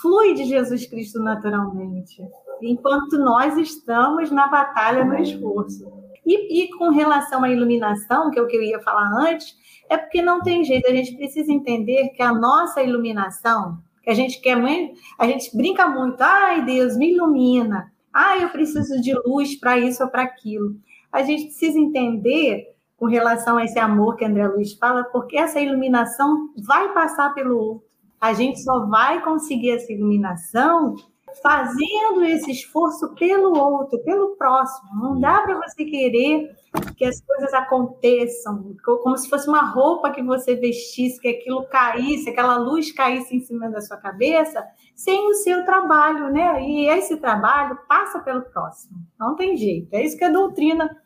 flui 0.00 0.34
de 0.34 0.44
Jesus 0.44 0.84
Cristo 0.86 1.22
naturalmente, 1.22 2.20
enquanto 2.60 3.18
nós 3.18 3.56
estamos 3.56 4.32
na 4.32 4.48
batalha, 4.48 5.04
no 5.04 5.16
esforço. 5.18 5.86
E, 6.26 6.64
e, 6.64 6.70
com 6.76 6.90
relação 6.90 7.44
à 7.44 7.50
iluminação, 7.50 8.30
que 8.30 8.38
é 8.38 8.42
o 8.42 8.46
que 8.46 8.56
eu 8.56 8.62
ia 8.62 8.80
falar 8.80 9.08
antes, 9.28 9.56
é 9.88 9.96
porque 9.96 10.20
não 10.20 10.40
tem 10.40 10.64
jeito, 10.64 10.88
a 10.88 10.94
gente 10.94 11.16
precisa 11.16 11.52
entender 11.52 12.10
que 12.10 12.22
a 12.22 12.32
nossa 12.32 12.82
iluminação, 12.82 13.78
que 14.02 14.10
a 14.10 14.14
gente 14.14 14.40
quer 14.40 14.56
muito, 14.56 14.98
a 15.18 15.26
gente 15.26 15.56
brinca 15.56 15.88
muito, 15.88 16.20
ai 16.20 16.64
Deus, 16.64 16.96
me 16.96 17.12
ilumina, 17.12 17.91
ai 18.12 18.44
eu 18.44 18.50
preciso 18.50 19.00
de 19.00 19.14
luz 19.26 19.58
para 19.58 19.78
isso 19.78 20.02
ou 20.02 20.10
para 20.10 20.22
aquilo. 20.22 20.76
A 21.10 21.22
gente 21.22 21.46
precisa 21.46 21.78
entender 21.78 22.74
com 22.96 23.06
relação 23.06 23.56
a 23.56 23.64
esse 23.64 23.78
amor 23.78 24.16
que 24.16 24.24
André 24.24 24.46
Luiz 24.46 24.74
fala, 24.74 25.04
porque 25.04 25.36
essa 25.36 25.60
iluminação 25.60 26.50
vai 26.56 26.92
passar 26.92 27.34
pelo 27.34 27.58
outro. 27.58 27.88
A 28.20 28.32
gente 28.32 28.62
só 28.62 28.86
vai 28.86 29.20
conseguir 29.22 29.72
essa 29.72 29.92
iluminação 29.92 30.94
fazendo 31.42 32.24
esse 32.24 32.50
esforço 32.50 33.14
pelo 33.14 33.58
outro, 33.58 33.98
pelo 34.04 34.36
próximo. 34.36 34.88
Não 35.02 35.20
dá 35.20 35.40
para 35.42 35.58
você 35.60 35.84
querer 35.84 36.54
que 36.96 37.04
as 37.04 37.20
coisas 37.20 37.52
aconteçam, 37.54 38.74
como 38.84 39.16
se 39.16 39.28
fosse 39.28 39.48
uma 39.48 39.62
roupa 39.62 40.10
que 40.10 40.22
você 40.22 40.54
vestisse, 40.54 41.20
que 41.20 41.28
aquilo 41.28 41.66
caísse, 41.68 42.30
aquela 42.30 42.56
luz 42.56 42.92
caísse 42.92 43.34
em 43.34 43.40
cima 43.40 43.70
da 43.70 43.80
sua 43.80 43.96
cabeça, 43.96 44.64
sem 44.94 45.28
o 45.28 45.34
seu 45.34 45.64
trabalho, 45.64 46.30
né? 46.30 46.62
E 46.62 46.88
esse 46.88 47.16
trabalho 47.16 47.78
passa 47.88 48.20
pelo 48.20 48.42
próximo. 48.42 48.96
Não 49.18 49.34
tem 49.34 49.56
jeito. 49.56 49.88
É 49.92 50.04
isso 50.04 50.16
que 50.16 50.24
a 50.24 50.30
doutrina 50.30 50.96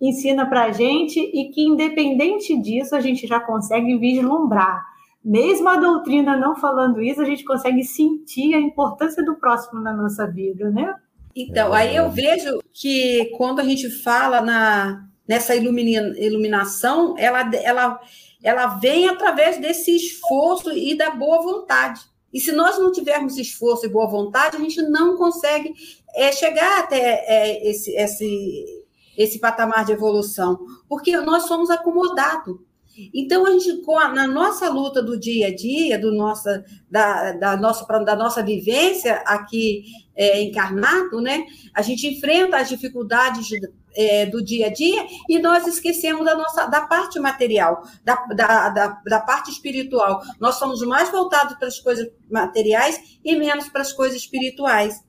ensina 0.00 0.46
para 0.46 0.64
a 0.64 0.72
gente 0.72 1.20
e 1.20 1.50
que, 1.50 1.62
independente 1.62 2.56
disso, 2.60 2.94
a 2.94 3.00
gente 3.00 3.26
já 3.26 3.38
consegue 3.40 3.98
vislumbrar. 3.98 4.82
Mesmo 5.22 5.68
a 5.68 5.76
doutrina 5.76 6.36
não 6.36 6.56
falando 6.56 7.02
isso, 7.02 7.20
a 7.20 7.26
gente 7.26 7.44
consegue 7.44 7.84
sentir 7.84 8.54
a 8.54 8.60
importância 8.60 9.22
do 9.22 9.36
próximo 9.36 9.80
na 9.80 9.92
nossa 9.92 10.26
vida, 10.26 10.70
né? 10.70 10.94
Então, 11.36 11.72
aí 11.72 11.94
eu 11.94 12.10
vejo 12.10 12.60
que 12.72 13.26
quando 13.36 13.60
a 13.60 13.64
gente 13.64 13.88
fala 14.02 14.40
na, 14.40 15.06
nessa 15.28 15.54
ilumina, 15.54 16.18
iluminação, 16.18 17.14
ela, 17.18 17.48
ela, 17.54 18.00
ela 18.42 18.66
vem 18.78 19.08
através 19.08 19.58
desse 19.58 19.94
esforço 19.94 20.72
e 20.72 20.96
da 20.96 21.10
boa 21.10 21.42
vontade. 21.42 22.00
E 22.32 22.40
se 22.40 22.52
nós 22.52 22.78
não 22.78 22.92
tivermos 22.92 23.36
esforço 23.36 23.86
e 23.86 23.88
boa 23.88 24.08
vontade, 24.08 24.56
a 24.56 24.60
gente 24.60 24.80
não 24.82 25.16
consegue 25.16 25.74
é, 26.14 26.30
chegar 26.32 26.80
até 26.80 27.24
é, 27.26 27.68
esse, 27.68 27.90
esse, 27.96 28.64
esse 29.16 29.38
patamar 29.38 29.84
de 29.84 29.92
evolução, 29.92 30.58
porque 30.88 31.16
nós 31.18 31.44
somos 31.44 31.70
acomodados. 31.70 32.58
Então, 33.14 33.46
a 33.46 33.52
gente, 33.52 33.82
na 34.14 34.26
nossa 34.26 34.68
luta 34.68 35.02
do 35.02 35.18
dia 35.18 35.46
a 35.46 35.54
dia, 35.54 35.98
do 35.98 36.12
nossa, 36.12 36.64
da, 36.90 37.32
da, 37.32 37.56
nossa, 37.56 37.86
da 38.00 38.16
nossa 38.16 38.42
vivência 38.42 39.14
aqui 39.26 39.84
é, 40.14 40.42
encarnado, 40.42 41.20
né? 41.20 41.46
a 41.72 41.82
gente 41.82 42.06
enfrenta 42.06 42.58
as 42.58 42.68
dificuldades 42.68 43.48
é, 43.94 44.26
do 44.26 44.42
dia 44.42 44.66
a 44.66 44.72
dia 44.72 45.06
e 45.28 45.38
nós 45.38 45.66
esquecemos 45.66 46.24
da 46.24 46.36
nossa 46.36 46.66
da 46.66 46.82
parte 46.82 47.18
material, 47.18 47.82
da, 48.04 48.14
da, 48.26 48.68
da, 48.70 48.86
da 49.04 49.20
parte 49.20 49.50
espiritual. 49.50 50.22
Nós 50.38 50.56
somos 50.56 50.80
mais 50.82 51.10
voltados 51.10 51.56
para 51.56 51.68
as 51.68 51.78
coisas 51.78 52.08
materiais 52.30 53.18
e 53.24 53.36
menos 53.36 53.68
para 53.68 53.82
as 53.82 53.92
coisas 53.92 54.16
espirituais. 54.16 55.02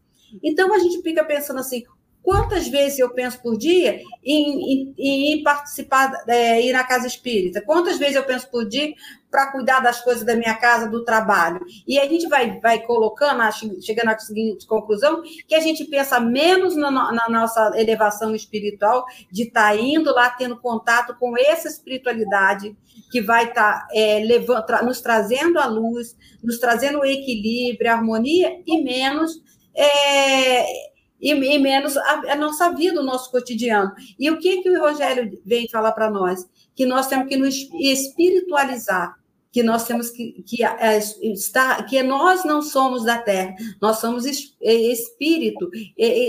Então 0.43 0.73
a 0.73 0.79
gente 0.79 1.01
fica 1.01 1.23
pensando 1.23 1.59
assim: 1.59 1.83
Quantas 2.23 2.67
vezes 2.67 2.99
eu 2.99 3.09
penso 3.09 3.41
por 3.41 3.57
dia 3.57 3.99
em, 4.23 4.93
em, 4.95 5.33
em 5.33 5.43
participar, 5.43 6.11
é, 6.27 6.61
ir 6.61 6.71
na 6.71 6.83
casa 6.83 7.07
espírita? 7.07 7.61
Quantas 7.61 7.97
vezes 7.97 8.15
eu 8.15 8.23
penso 8.23 8.49
por 8.49 8.67
dia 8.67 8.93
para 9.29 9.51
cuidar 9.51 9.79
das 9.79 10.01
coisas 10.01 10.23
da 10.23 10.35
minha 10.35 10.53
casa, 10.55 10.87
do 10.87 11.03
trabalho? 11.03 11.59
E 11.87 11.97
a 11.97 12.07
gente 12.07 12.27
vai, 12.27 12.59
vai 12.59 12.81
colocando, 12.85 13.41
chegando 13.81 14.09
à 14.09 14.19
seguinte 14.19 14.67
conclusão, 14.67 15.23
que 15.47 15.55
a 15.55 15.59
gente 15.59 15.83
pensa 15.85 16.19
menos 16.19 16.75
na, 16.75 16.91
na 16.91 17.27
nossa 17.27 17.71
elevação 17.75 18.35
espiritual, 18.35 19.03
de 19.31 19.43
estar 19.43 19.69
tá 19.69 19.75
indo 19.75 20.13
lá, 20.13 20.29
tendo 20.29 20.59
contato 20.59 21.15
com 21.19 21.35
essa 21.35 21.67
espiritualidade 21.67 22.75
que 23.11 23.19
vai 23.19 23.45
estar 23.45 23.79
tá, 23.79 23.87
é, 23.93 24.19
levando, 24.19 24.63
nos 24.83 25.01
trazendo 25.01 25.57
a 25.57 25.65
luz, 25.65 26.15
nos 26.43 26.59
trazendo 26.59 26.99
o 26.99 27.05
equilíbrio, 27.05 27.89
a 27.89 27.95
harmonia, 27.95 28.61
e 28.67 28.83
menos. 28.83 29.41
É, 29.73 30.90
e, 31.21 31.31
e 31.31 31.59
menos 31.59 31.95
a, 31.95 32.21
a, 32.31 32.35
nossa 32.35 32.71
vida, 32.71 32.99
o 32.99 33.05
nosso 33.05 33.29
cotidiano. 33.29 33.91
E 34.17 34.29
o 34.31 34.39
que, 34.39 34.61
que 34.61 34.69
o 34.69 34.79
Rogério 34.79 35.39
vem 35.45 35.69
falar 35.69 35.91
para 35.91 36.09
nós? 36.09 36.49
Que 36.75 36.85
nós 36.85 37.07
temos 37.07 37.27
que 37.27 37.37
nos 37.37 37.55
espiritualizar, 37.73 39.15
que 39.51 39.61
nós 39.61 39.85
temos 39.85 40.09
que, 40.09 40.43
que 40.43 40.63
é, 40.63 40.97
estar, 40.97 41.85
que 41.85 42.01
nós 42.01 42.43
não 42.43 42.61
somos 42.61 43.03
da 43.03 43.17
Terra, 43.17 43.55
nós 43.79 43.97
somos 43.97 44.25
é, 44.25 44.73
espírito, 44.73 45.69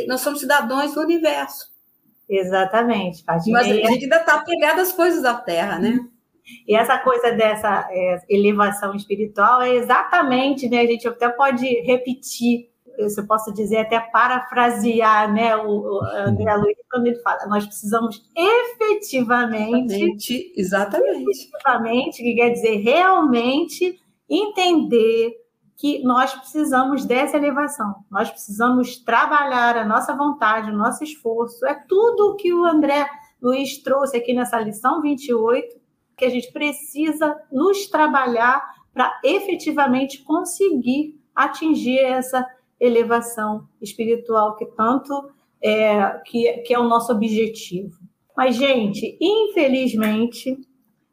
nós 0.07 0.20
somos 0.20 0.40
cidadãos 0.40 0.94
do 0.94 1.00
universo. 1.00 1.72
Exatamente, 2.28 3.22
Mas 3.26 3.46
a 3.46 3.74
gente 3.74 4.05
ainda 4.05 4.16
está 4.16 4.42
pegado 4.42 4.81
às 4.81 4.92
coisas 4.92 5.22
da 5.22 5.35
Terra, 5.35 5.78
né? 5.78 5.98
E 6.66 6.74
essa 6.74 6.98
coisa 6.98 7.31
dessa 7.33 7.88
é, 7.90 8.20
elevação 8.28 8.94
espiritual 8.94 9.62
é 9.62 9.76
exatamente, 9.76 10.68
né? 10.68 10.81
A 10.81 10.87
gente 10.87 11.07
até 11.07 11.28
pode 11.28 11.66
repetir 11.83 12.71
se 13.09 13.20
eu 13.20 13.26
posso 13.26 13.52
dizer, 13.52 13.78
até 13.78 14.00
parafrasear 14.00 15.33
né, 15.33 15.57
o, 15.57 15.68
o 15.68 16.05
André 16.05 16.55
Luiz, 16.57 16.76
quando 16.90 17.07
ele 17.07 17.16
fala, 17.16 17.46
nós 17.46 17.66
precisamos 17.66 18.22
efetivamente, 18.37 20.52
exatamente, 20.57 21.31
efetivamente, 21.31 22.22
que 22.22 22.35
quer 22.35 22.50
dizer 22.50 22.76
realmente 22.76 24.00
entender 24.28 25.33
que 25.76 26.02
nós 26.05 26.33
precisamos 26.33 27.05
dessa 27.05 27.37
elevação, 27.37 28.05
nós 28.11 28.31
precisamos 28.31 28.98
trabalhar 28.98 29.76
a 29.76 29.85
nossa 29.85 30.14
vontade, 30.14 30.70
o 30.70 30.76
nosso 30.76 31.02
esforço, 31.02 31.66
é 31.66 31.74
tudo 31.74 32.31
o 32.31 32.37
que 32.37 32.52
o 32.52 32.64
André 32.64 33.09
Luiz 33.40 33.83
trouxe 33.83 34.16
aqui 34.16 34.33
nessa 34.33 34.61
lição 34.61 35.02
28, 35.02 35.81
que 36.16 36.24
a 36.24 36.31
gente 36.31 36.52
precisa 36.52 37.37
nos 37.50 37.88
trabalhar 37.88 38.62
para 38.94 39.18
efetivamente 39.24 40.22
conseguir 40.22 41.20
atingir 41.35 41.98
essa 41.98 42.46
elevação 42.82 43.68
espiritual 43.80 44.56
que 44.56 44.66
tanto 44.66 45.30
é, 45.62 46.20
que, 46.26 46.52
que 46.58 46.74
é 46.74 46.78
o 46.78 46.88
nosso 46.88 47.12
objetivo. 47.12 47.96
Mas, 48.36 48.56
gente, 48.56 49.16
infelizmente, 49.20 50.58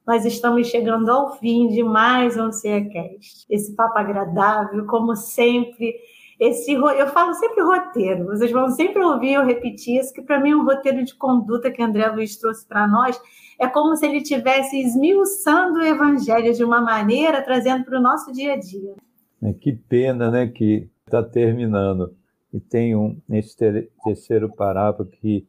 nós 0.05 0.25
estamos 0.25 0.67
chegando 0.67 1.09
ao 1.09 1.37
fim 1.37 1.67
de 1.67 1.83
mais 1.83 2.35
um 2.35 2.51
CEACast. 2.51 3.45
Esse 3.49 3.75
papo 3.75 3.99
agradável, 3.99 4.85
como 4.87 5.15
sempre. 5.15 5.93
Esse, 6.39 6.73
eu 6.73 7.07
falo 7.09 7.33
sempre 7.33 7.61
roteiro, 7.61 8.25
vocês 8.25 8.49
vão 8.49 8.69
sempre 8.69 9.03
ouvir 9.03 9.33
eu 9.33 9.45
repetir 9.45 9.99
isso, 9.99 10.13
que 10.13 10.21
para 10.21 10.39
mim 10.39 10.51
é 10.51 10.55
um 10.55 10.63
roteiro 10.63 11.03
de 11.03 11.13
conduta 11.13 11.69
que 11.69 11.83
André 11.83 12.07
Luiz 12.07 12.37
trouxe 12.37 12.65
para 12.65 12.87
nós. 12.87 13.21
É 13.59 13.67
como 13.67 13.95
se 13.97 14.05
ele 14.05 14.19
estivesse 14.19 14.79
esmiuçando 14.79 15.79
o 15.79 15.83
evangelho 15.83 16.53
de 16.53 16.63
uma 16.63 16.79
maneira, 16.79 17.43
trazendo 17.43 17.83
para 17.83 17.99
o 17.99 18.01
nosso 18.01 18.31
dia 18.31 18.53
a 18.53 18.57
dia. 18.57 18.95
É, 19.43 19.53
que 19.53 19.73
pena, 19.73 20.31
né, 20.31 20.47
que 20.47 20.89
está 21.09 21.23
terminando. 21.23 22.15
E 22.53 22.59
tem 22.59 22.95
um, 22.95 23.19
nesse 23.27 23.55
ter, 23.55 23.91
terceiro 24.03 24.49
parágrafo 24.49 25.05
que 25.05 25.47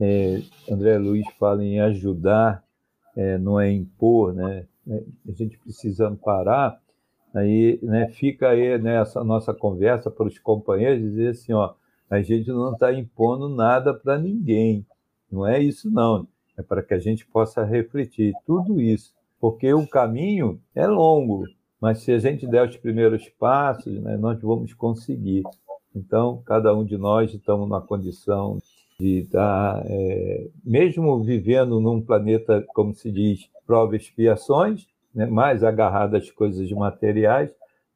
é, 0.00 0.40
André 0.70 0.96
Luiz 0.98 1.26
fala 1.38 1.64
em 1.64 1.80
ajudar, 1.80 2.62
é, 3.16 3.36
não 3.36 3.60
é 3.60 3.70
impor, 3.70 4.32
né? 4.32 4.66
É, 4.86 5.04
a 5.28 5.32
gente 5.32 5.58
precisando 5.58 6.16
parar, 6.16 6.80
aí 7.34 7.78
né, 7.82 8.08
fica 8.08 8.50
aí 8.50 8.78
nessa 8.78 9.20
né, 9.20 9.26
nossa 9.26 9.52
conversa 9.52 10.10
para 10.10 10.26
os 10.26 10.38
companheiros 10.38 11.02
dizer 11.02 11.28
assim, 11.30 11.52
ó, 11.52 11.74
a 12.08 12.22
gente 12.22 12.48
não 12.48 12.72
está 12.72 12.92
impondo 12.92 13.48
nada 13.48 13.92
para 13.92 14.18
ninguém, 14.18 14.86
não 15.30 15.46
é 15.46 15.60
isso 15.62 15.90
não, 15.90 16.26
é 16.56 16.62
para 16.62 16.82
que 16.82 16.94
a 16.94 16.98
gente 16.98 17.26
possa 17.26 17.64
refletir 17.64 18.32
tudo 18.46 18.80
isso, 18.80 19.12
porque 19.38 19.74
o 19.74 19.86
caminho 19.86 20.58
é 20.74 20.86
longo, 20.86 21.44
mas 21.80 21.98
se 22.00 22.12
a 22.12 22.18
gente 22.18 22.46
der 22.46 22.68
os 22.68 22.76
primeiros 22.76 23.28
passos, 23.28 24.00
né, 24.00 24.16
nós 24.16 24.40
vamos 24.40 24.74
conseguir. 24.74 25.42
Então, 25.94 26.42
cada 26.44 26.74
um 26.74 26.84
de 26.84 26.96
nós 26.96 27.32
estamos 27.32 27.68
na 27.68 27.80
condição 27.80 28.58
de 28.98 29.20
estar, 29.20 29.82
é, 29.86 30.48
mesmo 30.64 31.22
vivendo 31.22 31.80
num 31.80 32.00
planeta, 32.00 32.64
como 32.74 32.94
se 32.94 33.12
diz, 33.12 33.48
prova 33.66 33.96
expiações, 33.96 34.86
né, 35.14 35.26
mais 35.26 35.62
agarrado 35.62 36.16
às 36.16 36.30
coisas 36.30 36.70
materiais, 36.72 37.50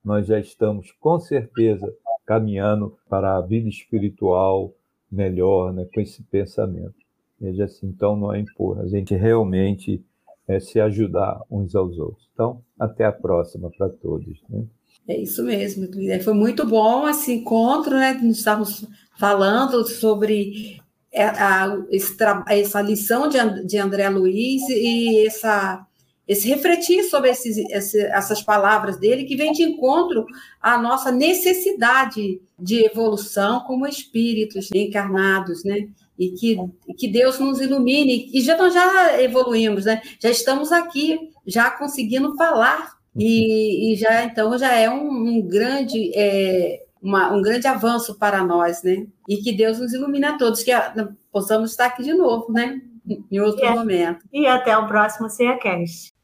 nós 0.04 0.26
já 0.26 0.38
estamos 0.38 0.92
com 0.92 1.18
certeza 1.18 1.92
caminhando 2.24 2.96
para 3.08 3.36
a 3.36 3.40
vida 3.40 3.68
espiritual 3.68 4.72
melhor, 5.10 5.72
né, 5.72 5.86
com 5.92 6.00
esse 6.00 6.22
pensamento. 6.22 6.94
Veja 7.40 7.64
assim, 7.64 7.88
então 7.88 8.16
não 8.16 8.32
é 8.32 8.38
impor, 8.38 8.80
a 8.80 8.86
gente 8.86 9.14
realmente 9.16 10.04
é 10.49 10.59
se 10.61 10.80
ajudar 10.80 11.40
uns 11.51 11.74
aos 11.74 11.99
outros. 11.99 12.28
Então, 12.32 12.62
até 12.78 13.05
a 13.05 13.12
próxima 13.12 13.70
para 13.70 13.88
todos. 13.88 14.40
Né? 14.49 14.64
É 15.09 15.20
isso 15.20 15.43
mesmo, 15.43 15.88
foi 16.22 16.34
muito 16.34 16.66
bom 16.66 17.09
esse 17.09 17.32
encontro, 17.32 17.95
né? 17.95 18.18
Nós 18.22 18.36
estávamos 18.36 18.86
falando 19.18 19.84
sobre 19.86 20.80
é, 21.12 21.24
a, 21.24 21.76
essa 22.49 22.80
lição 22.80 23.28
de, 23.28 23.38
de 23.66 23.78
André 23.78 24.09
Luiz 24.09 24.62
e 24.68 25.26
essa, 25.26 25.84
esse 26.26 26.49
refletir 26.49 27.05
sobre 27.05 27.30
esses, 27.30 27.57
esse, 27.70 28.01
essas 28.01 28.43
palavras 28.43 28.97
dele, 28.97 29.24
que 29.24 29.36
vem 29.36 29.53
de 29.53 29.62
encontro 29.62 30.24
à 30.61 30.78
nossa 30.78 31.11
necessidade 31.11 32.40
de 32.59 32.86
evolução 32.86 33.61
como 33.61 33.86
espíritos 33.86 34.70
encarnados, 34.72 35.64
né? 35.64 35.88
E 36.18 36.30
que, 36.30 36.56
que 36.98 37.08
Deus 37.08 37.38
nos 37.38 37.60
ilumine. 37.60 38.30
E 38.32 38.40
já, 38.40 38.56
nós 38.56 38.72
já 38.72 39.20
evoluímos, 39.20 39.86
né? 39.86 40.00
Já 40.20 40.30
estamos 40.30 40.70
aqui, 40.70 41.18
já 41.46 41.70
conseguindo 41.70 42.36
falar. 42.36 42.92
E, 43.16 43.92
e 43.92 43.96
já 43.96 44.24
então 44.24 44.56
já 44.56 44.74
é 44.74 44.88
um, 44.88 45.10
um 45.10 45.42
grande 45.42 46.12
é, 46.14 46.82
uma, 47.02 47.32
um 47.32 47.42
grande 47.42 47.66
avanço 47.66 48.16
para 48.18 48.44
nós, 48.44 48.82
né? 48.82 49.06
E 49.28 49.38
que 49.38 49.52
Deus 49.52 49.80
nos 49.80 49.92
ilumine 49.92 50.24
a 50.24 50.38
todos, 50.38 50.62
que 50.62 50.70
a, 50.70 51.08
possamos 51.32 51.72
estar 51.72 51.86
aqui 51.86 52.02
de 52.02 52.14
novo, 52.14 52.52
né? 52.52 52.80
Em 53.30 53.40
outro 53.40 53.64
e, 53.64 53.70
momento. 53.70 54.24
E 54.32 54.46
até 54.46 54.76
o 54.78 54.86
próximo 54.86 55.28
CEACast. 55.28 56.14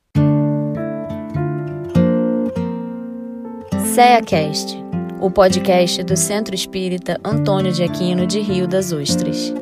CEACast, 3.95 4.77
o 5.21 5.29
podcast 5.29 6.05
do 6.05 6.17
Centro 6.17 6.55
Espírita 6.55 7.19
Antônio 7.25 7.73
de 7.73 7.83
Aquino 7.83 8.27
de 8.27 8.39
Rio 8.39 8.69
das 8.69 8.93
Ostras. 8.93 9.53